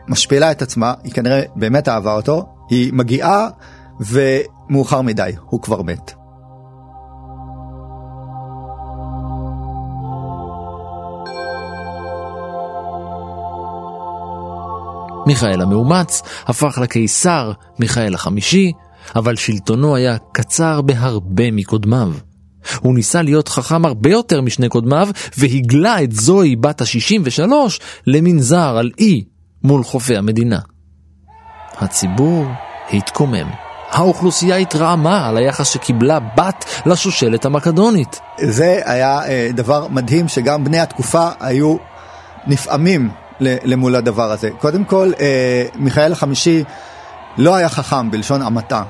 משפילה 0.08 0.52
את 0.52 0.62
עצמה, 0.62 0.94
היא 1.04 1.14
כנראה 1.14 1.42
באמת 1.56 1.88
אהבה 1.88 2.14
אותו, 2.14 2.46
היא 2.70 2.94
מגיעה 2.94 3.48
ומאוחר 4.00 5.02
מדי, 5.02 5.32
הוא 5.50 5.62
כבר 5.62 5.82
מת. 5.82 6.23
מיכאל 15.26 15.62
המאומץ 15.62 16.22
הפך 16.48 16.80
לקיסר 16.82 17.52
מיכאל 17.80 18.14
החמישי, 18.14 18.72
אבל 19.16 19.36
שלטונו 19.36 19.96
היה 19.96 20.18
קצר 20.32 20.82
בהרבה 20.82 21.52
מקודמיו. 21.52 22.12
הוא 22.80 22.96
ניסה 22.96 23.22
להיות 23.22 23.48
חכם 23.48 23.86
הרבה 23.86 24.10
יותר 24.10 24.42
משני 24.42 24.70
קודמיו, 24.70 25.08
והגלה 25.38 26.04
את 26.04 26.12
זוהי 26.12 26.56
בת 26.56 26.82
ה-63 26.82 27.52
למנזר 28.08 28.78
על 28.78 28.92
אי 29.00 29.24
מול 29.64 29.84
חופי 29.84 30.18
המדינה. 30.18 30.60
הציבור 31.78 32.46
התקומם. 32.94 33.50
האוכלוסייה 33.90 34.56
התרעמה 34.56 35.28
על 35.28 35.38
היחס 35.38 35.70
שקיבלה 35.70 36.20
בת 36.20 36.66
לשושלת 36.86 37.46
המקדונית. 37.46 38.20
זה 38.42 38.82
היה 38.86 39.26
אה, 39.28 39.50
דבר 39.54 39.88
מדהים 39.88 40.28
שגם 40.28 40.64
בני 40.64 40.80
התקופה 40.80 41.30
היו 41.40 41.76
נפעמים 42.48 43.10
למול 43.40 43.96
הדבר 43.96 44.32
הזה. 44.32 44.50
קודם 44.60 44.84
כל, 44.84 45.12
אה, 45.20 45.66
מיכאל 45.76 46.12
החמישי 46.12 46.64
לא 47.38 47.56
היה 47.56 47.70
חכם 47.70 48.12
בלשון 48.12 48.42
המעטה. 48.42 48.84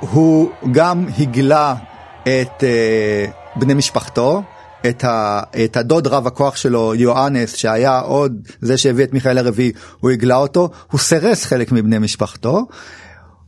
הוא 0.00 0.50
גם 0.72 1.06
הגלה 1.18 1.74
את 2.22 2.64
אה, 2.64 3.24
בני 3.56 3.74
משפחתו, 3.74 4.42
את, 4.86 5.04
ה, 5.04 5.42
את 5.64 5.76
הדוד 5.76 6.06
רב 6.06 6.26
הכוח 6.26 6.56
שלו, 6.56 6.94
יואנס, 6.94 7.56
שהיה 7.56 7.98
עוד 7.98 8.48
זה 8.60 8.76
שהביא 8.76 9.04
את 9.04 9.12
מיכאל 9.12 9.38
הרביעי, 9.38 9.72
הוא 10.00 10.10
הגלה 10.10 10.36
אותו, 10.36 10.70
הוא 10.90 11.00
סירס 11.00 11.44
חלק 11.44 11.72
מבני 11.72 11.98
משפחתו. 11.98 12.66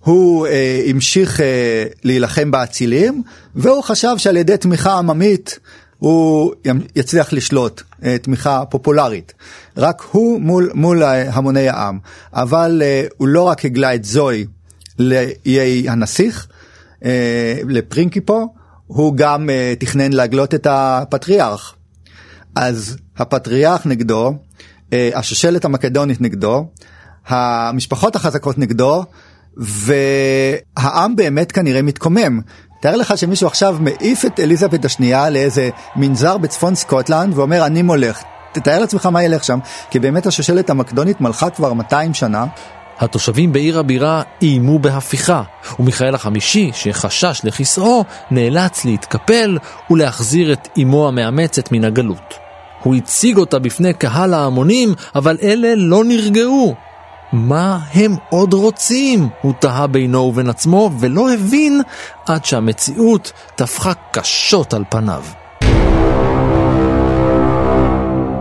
הוא 0.01 0.47
אה, 0.47 0.83
המשיך 0.87 1.41
אה, 1.41 1.85
להילחם 2.05 2.51
באצילים, 2.51 3.23
והוא 3.55 3.83
חשב 3.83 4.15
שעל 4.17 4.37
ידי 4.37 4.57
תמיכה 4.57 4.99
עממית 4.99 5.59
הוא 6.03 6.53
יצליח 6.97 7.33
לשלוט, 7.33 7.83
אה, 8.05 8.19
תמיכה 8.19 8.65
פופולרית. 8.71 9.33
רק 9.77 10.03
הוא 10.11 10.41
מול, 10.41 10.71
מול 10.75 11.03
המוני 11.05 11.69
העם. 11.69 11.99
אבל 12.33 12.83
אה, 12.85 13.07
הוא 13.17 13.29
לא 13.29 13.43
רק 13.43 13.65
הגלה 13.65 13.95
את 13.95 14.05
זוהי 14.05 14.47
לאיי 14.99 15.89
הנסיך, 15.89 16.47
אה, 17.05 17.59
לפרינקיפו, 17.69 18.55
הוא 18.87 19.17
גם 19.17 19.49
תכנן 19.79 20.13
להגלות 20.13 20.55
את 20.55 20.67
הפטריארך. 20.71 21.75
אז 22.55 22.97
הפטריארך 23.17 23.87
נגדו, 23.87 24.35
השושלת 24.93 25.65
המקדונית 25.65 26.21
נגדו, 26.21 26.69
המשפחות 27.27 28.17
החזקות 28.17 28.59
נגדו, 28.59 29.05
והעם 29.57 31.17
באמת 31.17 31.53
כנראה 31.53 31.83
מתקומם, 31.83 32.41
תאר 32.83 32.97
לך 32.97 33.19
שמישהו 33.19 33.47
עכשיו 33.47 33.77
מעיף 33.81 34.25
את 34.25 34.41
אליזבת 34.41 34.85
השנייה 34.85 35.31
לאיזה 35.31 35.71
מנזר 35.97 36.39
בצפון 36.39 36.75
סקוטלנד 36.75 37.39
ואומר 37.39 37.67
אני 37.67 37.83
מולך. 37.83 38.23
תתאר 38.53 38.79
לעצמך 38.79 39.07
מה 39.07 39.23
ילך 39.23 39.45
שם, 39.45 39.59
כי 39.91 39.99
באמת 39.99 40.27
השושלת 40.27 40.71
המקדונית 40.71 41.21
מלכה 41.21 41.51
כבר 41.51 41.73
200 41.73 42.15
שנה. 42.15 42.45
התושבים 42.99 43.53
בעיר 43.53 43.79
הבירה 43.79 44.23
איימו 44.43 44.79
בהפיכה, 44.79 45.43
ומיכאל 45.79 46.15
החמישי, 46.15 46.71
שחשש 46.75 47.41
לכיסאו, 47.45 48.05
נאלץ 48.31 48.85
להתקפל 48.85 49.59
ולהחזיר 49.91 50.53
את 50.53 50.69
אמו 50.83 51.09
המאמצת 51.09 51.73
מן 51.73 51.85
הגלות. 51.85 52.35
הוא 52.83 52.95
הציג 52.95 53.37
אותה 53.37 53.59
בפני 53.59 53.95
קהל 53.95 54.35
ההמונים, 54.35 54.95
אבל 55.15 55.39
אלה 55.43 55.75
לא 55.77 56.05
נרגעו. 56.05 56.75
מה 57.33 57.79
הם 57.95 58.17
עוד 58.31 58.53
רוצים? 58.53 59.29
הוא 59.43 59.53
תהה 59.59 59.87
בינו 59.87 60.19
ובין 60.19 60.49
עצמו, 60.49 60.91
ולא 61.01 61.33
הבין 61.33 61.81
עד 62.27 62.45
שהמציאות 62.45 63.33
טפחה 63.57 63.93
קשות 64.13 64.75
על 64.75 64.85
פניו. 64.91 65.25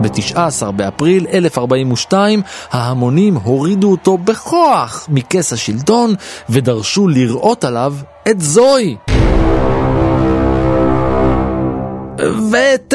ב-19 0.02 0.70
באפריל 0.70 1.26
1042 1.32 2.42
ההמונים 2.70 3.34
הורידו 3.34 3.90
אותו 3.90 4.18
בכוח 4.18 5.08
מכס 5.10 5.52
השלטון 5.52 6.14
ודרשו 6.48 7.08
לראות 7.08 7.64
עליו 7.64 7.94
את 8.30 8.40
זוהי. 8.40 8.96
ואת 12.50 12.94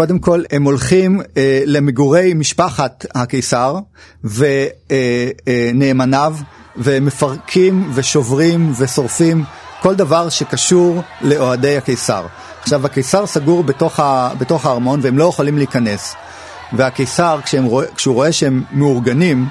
קודם 0.00 0.18
כל 0.18 0.42
הם 0.50 0.62
הולכים 0.62 1.20
אה, 1.36 1.62
למגורי 1.66 2.34
משפחת 2.34 3.06
הקיסר 3.14 3.76
ונאמניו 4.24 6.34
אה, 6.36 6.40
אה, 6.40 6.44
ומפרקים 6.76 7.90
ושוברים 7.94 8.72
ושורפים 8.78 9.44
כל 9.82 9.94
דבר 9.94 10.28
שקשור 10.28 11.02
לאוהדי 11.20 11.76
הקיסר. 11.76 12.26
עכשיו 12.60 12.86
הקיסר 12.86 13.26
סגור 13.26 13.62
בתוך, 13.62 14.00
ה, 14.00 14.30
בתוך 14.38 14.66
הארמון 14.66 15.00
והם 15.02 15.18
לא 15.18 15.24
יכולים 15.24 15.58
להיכנס. 15.58 16.14
והקיסר 16.72 17.40
כשהוא, 17.44 17.82
כשהוא 17.96 18.14
רואה 18.14 18.32
שהם 18.32 18.62
מאורגנים 18.72 19.46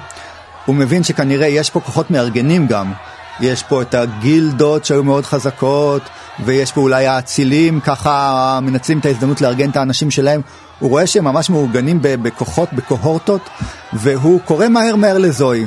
הוא 0.66 0.74
מבין 0.74 1.02
שכנראה 1.02 1.46
יש 1.46 1.70
פה 1.70 1.80
כוחות 1.80 2.10
מארגנים 2.10 2.66
גם. 2.66 2.92
יש 3.40 3.62
פה 3.62 3.82
את 3.82 3.94
הגילדות 3.94 4.84
שהיו 4.84 5.04
מאוד 5.04 5.26
חזקות, 5.26 6.02
ויש 6.44 6.72
פה 6.72 6.80
אולי 6.80 7.06
האצילים, 7.06 7.80
ככה 7.80 8.58
מנצלים 8.62 8.98
את 8.98 9.06
ההזדמנות 9.06 9.40
לארגן 9.40 9.70
את 9.70 9.76
האנשים 9.76 10.10
שלהם. 10.10 10.40
הוא 10.78 10.90
רואה 10.90 11.06
שהם 11.06 11.24
ממש 11.24 11.50
מאורגנים 11.50 11.98
בכוחות, 12.02 12.72
בקוהורטות, 12.72 13.48
והוא 13.92 14.40
קורא 14.40 14.68
מהר 14.68 14.96
מהר 14.96 15.18
לזוהי, 15.18 15.66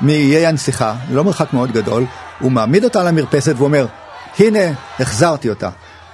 מאיי 0.00 0.46
הנסיכה, 0.46 0.94
לא 1.10 1.24
מרחק 1.24 1.52
מאוד 1.52 1.72
גדול, 1.72 2.04
הוא 2.40 2.52
מעמיד 2.52 2.84
אותה 2.84 3.00
על 3.00 3.06
המרפסת 3.06 3.54
ואומר, 3.58 3.86
הנה, 4.38 4.60
החזרתי 5.00 5.48
אותה. 5.48 5.68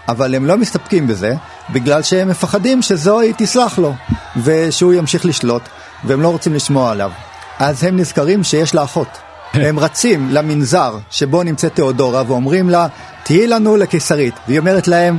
אבל 0.09 0.35
הם 0.35 0.47
לא 0.47 0.57
מסתפקים 0.57 1.07
בזה, 1.07 1.35
בגלל 1.71 2.03
שהם 2.03 2.29
מפחדים 2.29 2.83
שזוהי 2.83 3.33
תסלח 3.37 3.79
לו, 3.79 3.95
ושהוא 4.43 4.93
ימשיך 4.93 5.27
לשלוט, 5.27 5.63
והם 6.05 6.21
לא 6.21 6.29
רוצים 6.29 6.55
לשמוע 6.55 6.91
עליו. 6.91 7.11
אז 7.59 7.85
הם 7.85 7.97
נזכרים 7.97 8.45
שיש 8.45 8.75
לה 8.75 8.85
אחות. 8.85 9.30
הם 9.69 9.79
רצים 9.79 10.29
למנזר 10.31 10.99
שבו 11.11 11.43
נמצאת 11.43 11.75
תיאודורה 11.75 12.23
ואומרים 12.27 12.71
לה, 12.71 12.87
תהיי 13.23 13.47
לנו 13.47 13.77
לקיסרית. 13.77 14.35
והיא 14.47 14.59
אומרת 14.59 14.89
להם, 14.89 15.19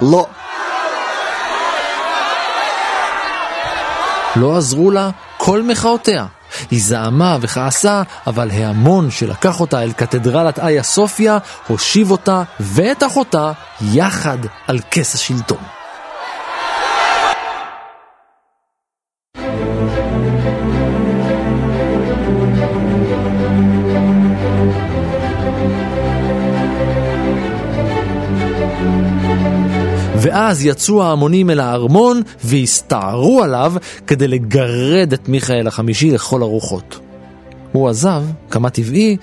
לא. 0.00 0.26
לא 4.36 4.56
עזרו 4.56 4.90
לה 4.90 5.10
כל 5.36 5.62
מחאותיה. 5.62 6.26
היא 6.70 6.82
זעמה 6.82 7.36
וכעסה, 7.40 8.02
אבל 8.26 8.50
ההמון 8.50 9.10
שלקח 9.10 9.60
אותה 9.60 9.82
אל 9.82 9.92
קתדרלת 9.92 10.58
איה 10.58 10.82
סופיה, 10.82 11.38
הושיב 11.66 12.10
אותה 12.10 12.42
ואת 12.60 13.02
אחותה 13.02 13.52
יחד 13.80 14.38
על 14.66 14.78
כס 14.90 15.14
השלטון. 15.14 15.79
ואז 30.50 30.64
יצאו 30.64 31.02
ההמונים 31.02 31.50
אל 31.50 31.60
הארמון 31.60 32.22
והסתערו 32.44 33.42
עליו 33.42 33.72
כדי 34.06 34.28
לגרד 34.28 35.12
את 35.12 35.28
מיכאל 35.28 35.66
החמישי 35.66 36.10
לכל 36.10 36.42
הרוחות. 36.42 36.98
הוא 37.72 37.88
עזב, 37.88 38.22
כמה 38.50 38.70
טבעי, 38.70 39.16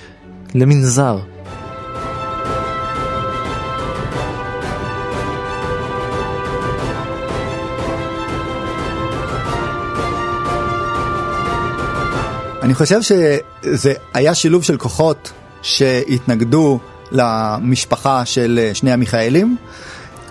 למנזר. 0.56 1.20
אני 12.62 12.74
חושב 12.74 13.02
שזה 13.02 13.94
היה 14.14 14.36
שילוב 14.36 14.64
של 14.64 14.78
כוחות 14.78 15.32
שהתנגדו 15.62 16.80
למשפחה 17.12 18.26
של 18.26 18.70
שני 18.74 18.92
המיכאלים, 18.92 19.58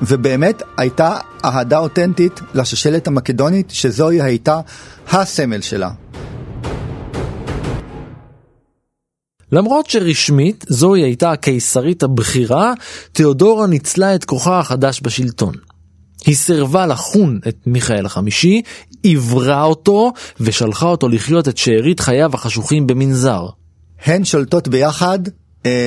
ובאמת 0.02 0.62
הייתה 0.78 1.16
אהדה 1.44 1.78
אותנטית 1.78 2.40
לשושלת 2.54 3.06
המקדונית, 3.06 3.70
שזוהי 3.70 4.22
הייתה 4.22 4.60
הסמל 5.10 5.60
שלה. 5.60 5.90
למרות 9.52 9.90
שרשמית 9.90 10.64
זוהי 10.68 11.02
הייתה 11.02 11.32
הקיסרית 11.32 12.02
הבכירה, 12.02 12.72
תיאודורה 13.12 13.66
ניצלה 13.66 14.14
את 14.14 14.24
כוחה 14.24 14.58
החדש 14.58 15.00
בשלטון. 15.02 15.54
היא 16.26 16.36
סירבה 16.36 16.86
לחון 16.86 17.40
את 17.48 17.56
מיכאל 17.66 18.06
החמישי, 18.06 18.62
עברה 19.04 19.62
אותו 19.62 20.12
ושלחה 20.40 20.86
אותו 20.86 21.08
לחיות 21.08 21.48
את 21.48 21.56
שארית 21.56 22.00
חייו 22.00 22.30
החשוכים 22.34 22.86
במנזר. 22.86 23.46
הן 24.04 24.24
שולטות 24.24 24.68
ביחד 24.68 25.18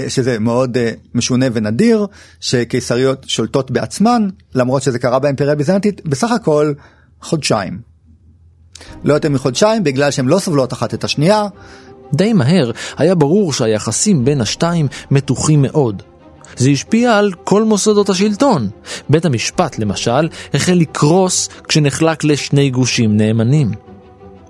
שזה 0.08 0.40
מאוד 0.40 0.78
אה, 0.78 0.92
משונה 1.16 1.46
ונדיר, 1.54 2.08
שקיסריות 2.40 3.26
שולטות 3.28 3.72
בעצמן, 3.72 4.28
למרות 4.56 4.82
שזה 4.82 5.00
קרה 5.00 5.20
באימפריה 5.20 5.52
הביזנטית, 5.52 6.06
בסך 6.06 6.32
הכל 6.32 6.74
חודשיים. 7.22 7.80
לא 9.04 9.14
יותר 9.14 9.30
מחודשיים 9.30 9.84
בגלל 9.84 10.12
שהן 10.12 10.26
לא 10.26 10.40
סובלות 10.40 10.74
אחת 10.74 10.94
את 10.94 11.04
השנייה. 11.04 11.48
די 12.14 12.34
מהר 12.34 12.72
היה 12.98 13.16
ברור 13.16 13.54
שהיחסים 13.54 14.26
בין 14.26 14.42
השתיים 14.42 14.88
מתוחים 15.12 15.62
מאוד. 15.62 16.04
זה 16.58 16.70
השפיע 16.70 17.18
על 17.18 17.32
כל 17.44 17.64
מוסדות 17.64 18.10
השלטון. 18.10 18.70
בית 19.10 19.26
המשפט, 19.26 19.80
למשל, 19.80 20.30
החל 20.54 20.74
לקרוס 20.74 21.50
כשנחלק 21.68 22.24
לשני 22.24 22.70
גושים 22.70 23.18
נאמנים. 23.18 23.72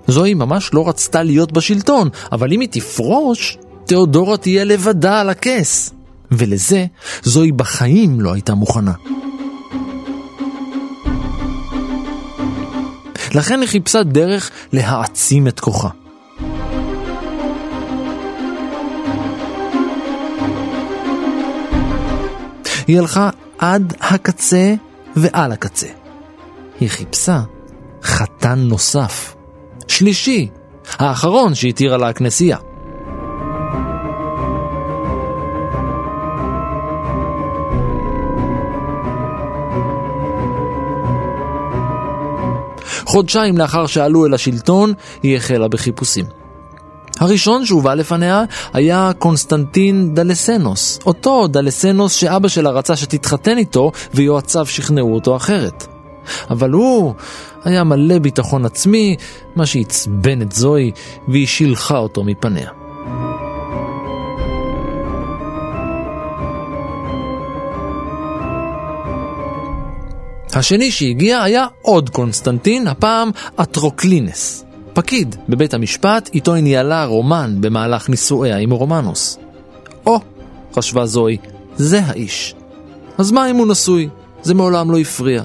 זוהי 0.08 0.34
ממש 0.34 0.70
לא 0.74 0.88
רצתה 0.88 1.22
להיות 1.22 1.52
בשלטון, 1.52 2.08
אבל 2.32 2.52
אם 2.52 2.60
היא 2.60 2.68
תפרוש, 2.72 3.58
תיאודורה 3.90 4.36
תהיה 4.36 4.64
לבדה 4.64 5.20
על 5.20 5.28
הכס. 5.30 5.90
ולזה 6.30 6.86
זוהי 7.22 7.52
בחיים 7.52 8.20
לא 8.20 8.32
הייתה 8.32 8.54
מוכנה. 8.54 8.92
לכן 13.34 13.60
היא 13.60 13.68
חיפשה 13.68 14.02
דרך 14.02 14.50
להעצים 14.72 15.48
את 15.48 15.60
כוחה. 15.60 15.88
היא 22.86 22.98
הלכה 22.98 23.30
עד 23.58 23.94
הקצה 24.00 24.74
ועל 25.16 25.52
הקצה. 25.52 25.88
היא 26.80 26.88
חיפשה 26.88 27.40
חתן 28.02 28.58
נוסף, 28.58 29.34
שלישי, 29.88 30.48
האחרון 30.98 31.54
שהתירה 31.54 31.96
לה 31.96 32.08
הכנסייה. 32.08 32.69
חודשיים 43.20 43.58
לאחר 43.58 43.86
שעלו 43.86 44.26
אל 44.26 44.34
השלטון, 44.34 44.92
היא 45.22 45.36
החלה 45.36 45.68
בחיפושים. 45.68 46.24
הראשון 47.18 47.66
שהובא 47.66 47.94
לפניה 47.94 48.44
היה 48.72 49.10
קונסטנטין 49.18 50.14
דלסנוס, 50.14 50.98
אותו 51.06 51.46
דלסנוס 51.46 52.12
שאבא 52.12 52.48
שלה 52.48 52.70
רצה 52.70 52.96
שתתחתן 52.96 53.58
איתו 53.58 53.92
ויועציו 54.14 54.66
שכנעו 54.66 55.14
אותו 55.14 55.36
אחרת. 55.36 55.86
אבל 56.50 56.70
הוא 56.70 57.14
היה 57.64 57.84
מלא 57.84 58.18
ביטחון 58.18 58.64
עצמי, 58.64 59.16
מה 59.56 59.66
שעצבן 59.66 60.42
את 60.42 60.52
זואי, 60.52 60.90
והיא 61.28 61.46
שילחה 61.46 61.98
אותו 61.98 62.24
מפניה. 62.24 62.79
השני 70.52 70.90
שהגיע 70.90 71.42
היה 71.42 71.66
עוד 71.82 72.10
קונסטנטין, 72.10 72.86
הפעם 72.86 73.30
אטרוקלינס. 73.60 74.64
פקיד 74.92 75.36
בבית 75.48 75.74
המשפט, 75.74 76.30
איתו 76.34 76.54
היא 76.54 76.64
ניהלה 76.64 77.04
רומן 77.04 77.56
במהלך 77.60 78.08
נישואיה 78.08 78.56
עם 78.56 78.70
רומנוס. 78.70 79.38
או, 80.06 80.20
חשבה 80.74 81.06
זואי, 81.06 81.36
זה 81.76 82.00
האיש. 82.04 82.54
אז 83.18 83.32
מה 83.32 83.50
אם 83.50 83.56
הוא 83.56 83.66
נשוי? 83.66 84.08
זה 84.42 84.54
מעולם 84.54 84.90
לא 84.90 84.98
הפריע. 84.98 85.42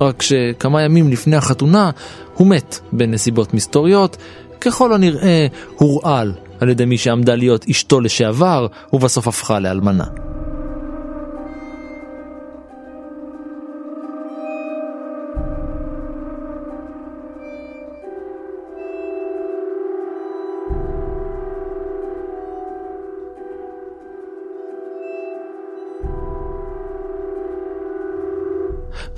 רק 0.00 0.22
שכמה 0.22 0.82
ימים 0.82 1.10
לפני 1.10 1.36
החתונה 1.36 1.90
הוא 2.34 2.46
מת 2.46 2.78
בנסיבות 2.92 3.54
מסתוריות, 3.54 4.16
ככל 4.60 4.92
הנראה 4.92 5.46
הורעל 5.76 6.32
על 6.60 6.68
ידי 6.68 6.84
מי 6.84 6.98
שעמדה 6.98 7.34
להיות 7.34 7.64
אשתו 7.70 8.00
לשעבר, 8.00 8.66
ובסוף 8.92 9.28
הפכה 9.28 9.60
לאלמנה. 9.60 10.04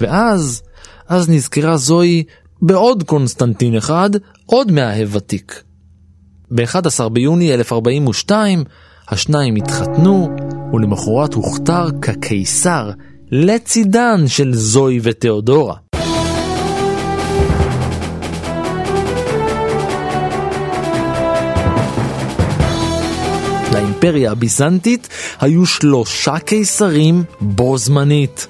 ואז, 0.01 0.62
אז 1.09 1.30
נזכרה 1.30 1.76
זוהי 1.76 2.24
בעוד 2.62 3.03
קונסטנטין 3.03 3.76
אחד, 3.76 4.11
עוד 4.47 4.72
מאהב 4.72 5.16
ותיק. 5.16 5.62
ב-11 6.51 7.09
ביוני 7.09 7.55
1042 7.55 8.64
השניים 9.09 9.57
התחתנו, 9.57 10.28
ולמחרת 10.72 11.34
הוכתר 11.34 11.86
כקיסר 12.03 12.90
לצידן 13.30 14.24
של 14.26 14.55
זוהי 14.55 15.01
ותיאודורה. 15.03 15.76
לאימפריה 23.72 24.32
הביזנטית 24.32 25.09
היו 25.40 25.66
שלושה 25.66 26.38
קיסרים 26.38 27.24
בו 27.40 27.78
זמנית. 27.78 28.47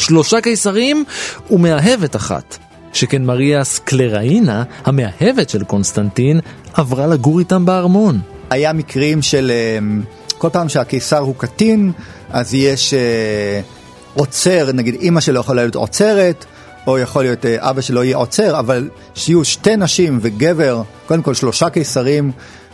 שלושה 0.00 0.40
קיסרים 0.40 1.04
ומאהבת 1.50 2.16
אחת, 2.16 2.58
שכן 2.92 3.24
מריה 3.24 3.64
סקלראינה, 3.64 4.62
המאהבת 4.84 5.50
של 5.50 5.64
קונסטנטין, 5.64 6.40
עברה 6.74 7.06
לגור 7.06 7.38
איתם 7.38 7.66
בארמון. 7.66 8.20
היה 8.50 8.72
מקרים 8.72 9.22
של 9.22 9.50
אה, 9.54 9.78
כל 10.38 10.48
פעם 10.52 10.68
שהקיסר 10.68 11.18
הוא 11.18 11.34
קטין, 11.38 11.92
אז 12.30 12.54
יש 12.54 12.94
אה, 12.94 13.60
עוצר, 14.14 14.72
נגיד 14.72 14.94
אימא 14.94 15.20
שלו 15.20 15.40
יכולה 15.40 15.62
להיות 15.62 15.74
עוצרת, 15.74 16.44
או 16.86 16.98
יכול 16.98 17.22
להיות 17.22 17.46
אה, 17.46 17.70
אבא 17.70 17.80
שלו 17.80 18.04
יהיה 18.04 18.16
עוצר, 18.16 18.58
אבל 18.58 18.88
שיהיו 19.14 19.44
שתי 19.44 19.76
נשים 19.76 20.18
וגבר, 20.22 20.82
קודם 21.06 21.22
כל 21.22 21.34
שלושה 21.34 21.70
קיסרים, 21.70 22.32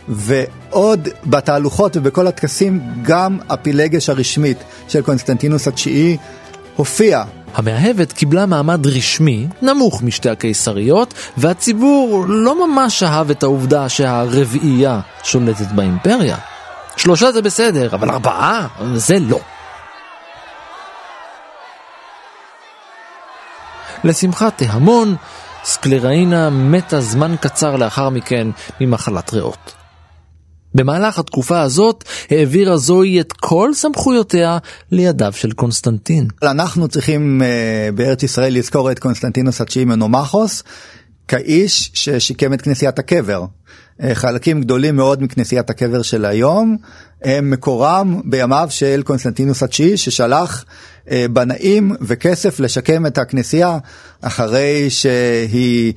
ועוד 0.09 1.09
בתהלוכות 1.25 1.97
ובכל 1.97 2.27
הטקסים 2.27 2.79
גם 3.03 3.37
הפילגש 3.49 4.09
הרשמית 4.09 4.57
של 4.87 5.01
קונסטנטינוס 5.01 5.67
התשיעי 5.67 6.17
הופיע. 6.77 7.23
המאהבת 7.55 8.11
קיבלה 8.11 8.45
מעמד 8.45 8.87
רשמי, 8.87 9.47
נמוך 9.61 10.03
משתי 10.03 10.29
הקיסריות, 10.29 11.13
והציבור 11.37 12.25
לא 12.27 12.67
ממש 12.67 13.03
אהב 13.03 13.29
את 13.29 13.43
העובדה 13.43 13.89
שהרביעייה 13.89 14.99
שולטת 15.23 15.71
באימפריה. 15.71 16.37
שלושה 16.97 17.31
זה 17.31 17.41
בסדר, 17.41 17.95
אבל 17.95 18.09
ארבעה? 18.09 18.67
זה 18.95 19.19
לא. 19.19 19.39
לשמחת 24.03 24.61
ההמון, 24.61 25.15
סקלראינה 25.63 26.49
מתה 26.49 27.01
זמן 27.01 27.35
קצר 27.41 27.75
לאחר 27.75 28.09
מכן 28.09 28.47
ממחלת 28.81 29.33
ריאות. 29.33 29.73
במהלך 30.77 31.19
התקופה 31.19 31.61
הזאת 31.61 32.03
העבירה 32.29 32.77
זואי 32.77 33.19
את 33.21 33.33
כל 33.33 33.73
סמכויותיה 33.73 34.57
לידיו 34.91 35.33
של 35.33 35.51
קונסטנטין. 35.51 36.27
אנחנו 36.43 36.87
צריכים 36.87 37.41
uh, 37.41 37.91
בארץ 37.95 38.23
ישראל 38.23 38.57
לזכור 38.57 38.91
את 38.91 38.99
קונסטנטינוס 38.99 39.61
התשיעי 39.61 39.85
מונומכוס 39.85 40.63
כאיש 41.27 41.91
ששיקם 41.93 42.53
את 42.53 42.61
כנסיית 42.61 42.99
הקבר. 42.99 43.45
Uh, 43.45 44.03
חלקים 44.13 44.61
גדולים 44.61 44.95
מאוד 44.95 45.23
מכנסיית 45.23 45.69
הקבר 45.69 46.01
של 46.01 46.25
היום 46.25 46.77
הם 47.21 47.51
מקורם 47.51 48.21
בימיו 48.25 48.67
של 48.69 49.01
קונסטנטינוס 49.05 49.63
התשיעי 49.63 49.97
ששלח 49.97 50.65
uh, 51.05 51.11
בנאים 51.31 51.91
וכסף 52.01 52.59
לשקם 52.59 53.05
את 53.05 53.17
הכנסייה 53.17 53.77
אחרי 54.21 54.89
שהיא 54.89 55.93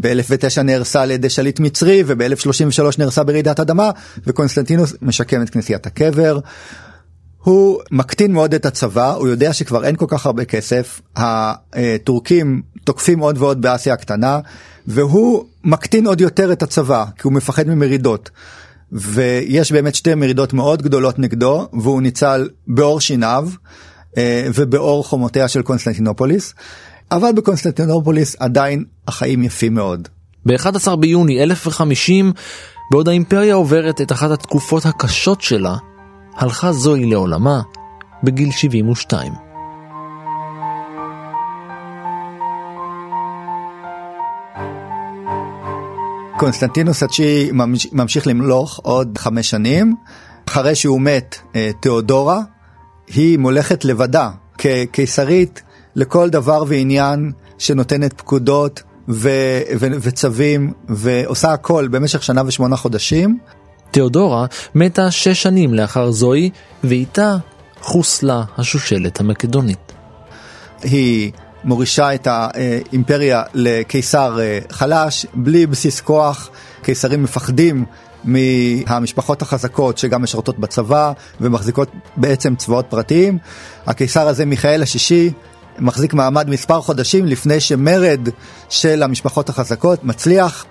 ב-1009 0.00 0.62
נהרסה 0.62 1.02
על 1.02 1.10
ידי 1.10 1.30
שליט 1.30 1.60
מצרי 1.60 2.02
וב-1033 2.06 2.82
נהרסה 2.98 3.24
ברעידת 3.24 3.60
אדמה 3.60 3.90
וקונסטנטינוס 4.26 4.94
משקם 5.02 5.42
את 5.42 5.50
כנסיית 5.50 5.86
הקבר. 5.86 6.38
הוא 7.42 7.80
מקטין 7.90 8.32
מאוד 8.32 8.54
את 8.54 8.66
הצבא, 8.66 9.14
הוא 9.14 9.28
יודע 9.28 9.52
שכבר 9.52 9.84
אין 9.84 9.96
כל 9.96 10.06
כך 10.08 10.26
הרבה 10.26 10.44
כסף, 10.44 11.00
הטורקים 11.16 12.62
תוקפים 12.84 13.18
עוד 13.18 13.38
ועוד 13.38 13.62
באסיה 13.62 13.94
הקטנה, 13.94 14.38
והוא 14.86 15.44
מקטין 15.64 16.06
עוד 16.06 16.20
יותר 16.20 16.52
את 16.52 16.62
הצבא, 16.62 17.04
כי 17.16 17.22
הוא 17.22 17.32
מפחד 17.32 17.68
ממרידות. 17.68 18.30
ויש 18.92 19.72
באמת 19.72 19.94
שתי 19.94 20.14
מרידות 20.14 20.52
מאוד 20.52 20.82
גדולות 20.82 21.18
נגדו, 21.18 21.68
והוא 21.72 22.02
ניצל 22.02 22.48
בעור 22.66 23.00
שיניו 23.00 23.48
אה, 24.16 24.46
ובעור 24.54 25.04
חומותיה 25.04 25.48
של 25.48 25.62
קונסטנטינופוליס. 25.62 26.54
אבל 27.12 27.32
בקונסטנטינופוליס 27.32 28.36
עדיין 28.38 28.84
החיים 29.08 29.42
יפים 29.42 29.74
מאוד. 29.74 30.08
ב-11 30.46 30.96
ביוני 30.96 31.42
1050, 31.42 32.32
בעוד 32.92 33.08
האימפריה 33.08 33.54
עוברת 33.54 34.00
את 34.00 34.12
אחת 34.12 34.30
התקופות 34.30 34.86
הקשות 34.86 35.40
שלה, 35.40 35.76
הלכה 36.36 36.72
זואי 36.72 37.06
לעולמה 37.06 37.60
בגיל 38.22 38.50
72. 38.50 39.32
קונסטנטינוס 46.38 47.02
התשיעי 47.02 47.50
ממשיך 47.92 48.26
למלוך 48.26 48.80
עוד 48.82 49.18
חמש 49.18 49.50
שנים. 49.50 49.94
אחרי 50.48 50.74
שהוא 50.74 51.00
מת, 51.00 51.36
אה, 51.56 51.70
תיאודורה, 51.80 52.40
היא 53.06 53.38
מולכת 53.38 53.84
לבדה 53.84 54.30
כקיסרית 54.58 55.62
לכל 55.96 56.30
דבר 56.30 56.64
ועניין 56.66 57.32
שנותנת 57.58 58.12
פקודות 58.12 58.82
ו- 59.08 59.60
ו- 59.78 59.96
וצווים 60.00 60.72
ועושה 60.88 61.52
הכל 61.52 61.88
במשך 61.88 62.22
שנה 62.22 62.42
ושמונה 62.46 62.76
חודשים. 62.76 63.38
תיאודורה 63.90 64.46
מתה 64.74 65.10
שש 65.10 65.42
שנים 65.42 65.74
לאחר 65.74 66.10
זוהי, 66.10 66.50
ואיתה 66.84 67.36
חוסלה 67.80 68.44
השושלת 68.58 69.20
המקדונית. 69.20 69.92
היא 70.82 71.32
מורישה 71.64 72.14
את 72.14 72.26
האימפריה 72.30 73.42
לקיסר 73.54 74.40
אה, 74.40 74.58
חלש, 74.70 75.26
בלי 75.34 75.66
בסיס 75.66 76.00
כוח, 76.00 76.50
קיסרים 76.82 77.22
מפחדים 77.22 77.84
מהמשפחות 78.24 79.42
החזקות 79.42 79.98
שגם 79.98 80.22
משרתות 80.22 80.58
בצבא 80.58 81.12
ומחזיקות 81.40 81.88
בעצם 82.16 82.56
צבאות 82.56 82.86
פרטיים. 82.88 83.38
הקיסר 83.86 84.28
הזה, 84.28 84.46
מיכאל 84.46 84.82
השישי, 84.82 85.32
מחזיק 85.80 86.14
מעמד 86.14 86.50
מספר 86.50 86.80
חודשים 86.80 87.26
לפני 87.26 87.60
שמרד 87.60 88.28
של 88.68 89.02
המשפחות 89.02 89.48
החזקות 89.48 90.04
מצליח. 90.04 90.66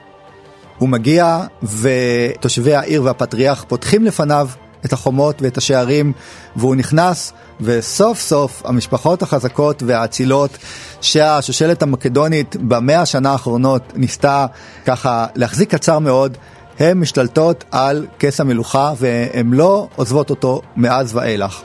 הוא 0.78 0.89
מגיע 0.89 1.43
ותושבי 1.64 2.76
העיר 2.76 3.03
והפטריארך 3.03 3.64
פותחים 3.68 4.05
לפניו 4.05 4.49
את 4.86 4.93
החומות 4.93 5.41
ואת 5.41 5.57
השערים 5.57 6.14
והוא 6.55 6.76
נכנס 6.76 7.34
וסוף 7.62 8.20
סוף 8.20 8.62
המשפחות 8.66 9.22
החזקות 9.22 9.84
והאצילות 9.86 10.57
שהשושלת 11.01 11.84
המקדונית 11.84 12.55
במאה 12.55 13.01
השנה 13.01 13.32
האחרונות 13.32 13.82
ניסתה 13.95 14.45
ככה 14.86 15.26
להחזיק 15.36 15.76
קצר 15.76 15.99
מאוד 15.99 16.38
הן 16.80 16.97
משתלטות 16.97 17.64
על 17.72 18.07
כס 18.20 18.39
המלוכה 18.39 18.93
והן 18.97 19.53
לא 19.53 19.88
עוזבות 19.95 20.30
אותו 20.30 20.62
מאז 20.76 21.16
ואילך. 21.16 21.62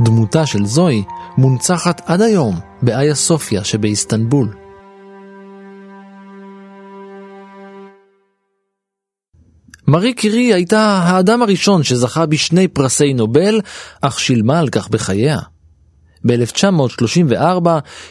דמותה 0.00 0.46
של 0.46 0.66
זוהי 0.66 1.04
מונצחת 1.38 2.02
עד 2.06 2.20
היום 2.20 2.60
באיה 2.82 3.14
סופיה 3.14 3.64
שבאיסטנבול. 3.64 4.56
מארי 9.88 10.14
קירי 10.14 10.54
הייתה 10.54 10.80
האדם 10.80 11.42
הראשון 11.42 11.82
שזכה 11.82 12.26
בשני 12.26 12.68
פרסי 12.68 13.12
נובל, 13.12 13.60
אך 14.00 14.20
שילמה 14.20 14.58
על 14.58 14.68
כך 14.68 14.88
בחייה. 14.88 15.38
ב-1934 16.26 17.68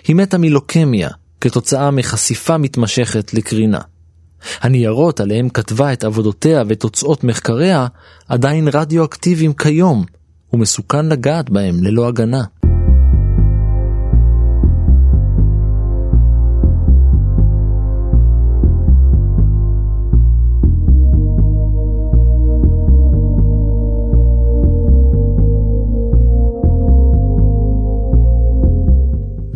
היא 0.08 0.16
מתה 0.16 0.38
מלוקמיה, 0.38 1.10
כתוצאה 1.42 1.92
מחשיפה 1.92 2.58
מתמשכת 2.58 3.34
לקרינה. 3.34 3.80
הניירות 4.62 5.20
עליהם 5.20 5.50
כתבה 5.50 5.94
את 5.94 6.04
עבודותיה 6.04 6.64
ותוצאות 6.68 7.24
מחקריה 7.24 7.88
עדיין 8.28 8.68
רדיואקטיביים 8.74 9.54
כיום, 9.54 10.06
ומסוכן 10.54 11.06
לגעת 11.06 11.50
בהם 11.50 11.84
ללא 11.84 12.08
הגנה. 12.08 12.44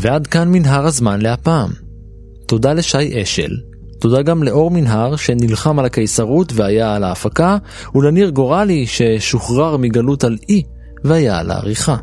ועד 0.01 0.27
כאן 0.27 0.51
מנהר 0.51 0.85
הזמן 0.85 1.21
להפעם. 1.21 1.69
תודה 2.47 2.73
לשי 2.73 3.21
אשל, 3.21 3.51
תודה 3.99 4.21
גם 4.21 4.43
לאור 4.43 4.71
מנהר 4.71 5.15
שנלחם 5.15 5.79
על 5.79 5.85
הקיסרות 5.85 6.53
והיה 6.55 6.95
על 6.95 7.03
ההפקה, 7.03 7.57
ולניר 7.95 8.29
גורלי 8.29 8.87
ששוחרר 8.87 9.77
מגלות 9.77 10.23
על 10.23 10.37
אי 10.49 10.63
והיה 11.03 11.39
על 11.39 11.51
העריכה. 11.51 11.95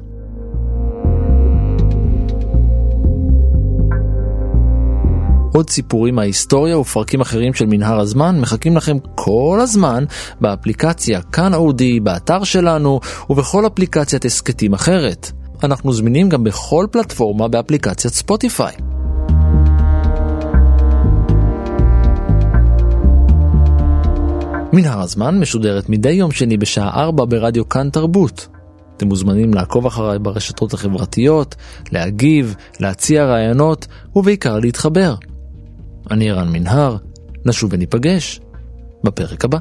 עוד 5.57 5.70
סיפורים 5.70 6.14
מההיסטוריה 6.14 6.78
ופרקים 6.78 7.20
אחרים 7.20 7.55
של 7.55 7.66
מנהר 7.66 8.01
הזמן 8.01 8.40
מחכים 8.40 8.76
לכם 8.76 8.97
כל 9.14 9.59
הזמן 9.62 10.05
באפליקציה 10.40 11.22
כאן 11.22 11.55
אודי, 11.55 12.01
באתר 12.01 12.44
שלנו 12.44 13.01
ובכל 13.30 13.66
אפליקציית 13.66 14.24
הסכתים 14.24 14.72
אחרת. 14.72 15.32
אנחנו 15.62 15.92
זמינים 15.92 16.28
גם 16.28 16.44
בכל 16.44 16.86
פלטפורמה 16.90 17.49
באפליקציית 17.49 18.14
ספוטיפיי. 18.14 18.72
מנהר 24.72 25.01
הזמן 25.01 25.38
משודרת 25.38 25.88
מדי 25.88 26.11
יום 26.11 26.30
שני 26.30 26.57
בשעה 26.57 27.03
4 27.03 27.24
ברדיו 27.24 27.68
כאן 27.68 27.90
תרבות. 27.90 28.55
אתם 28.97 29.09
מוזמנים 29.09 29.55
לעקוב 29.55 29.86
אחריי 29.86 30.18
ברשתות 30.18 30.74
החברתיות, 30.74 31.55
להגיב, 31.92 32.55
להציע 32.80 33.24
רעיונות 33.24 33.86
ובעיקר 34.16 34.59
להתחבר. 34.59 35.14
אני 36.11 36.30
ערן 36.30 36.49
מנהר, 36.53 36.97
נשוב 37.44 37.70
וניפגש 37.72 38.40
בפרק 39.05 39.44
הבא. 39.44 39.59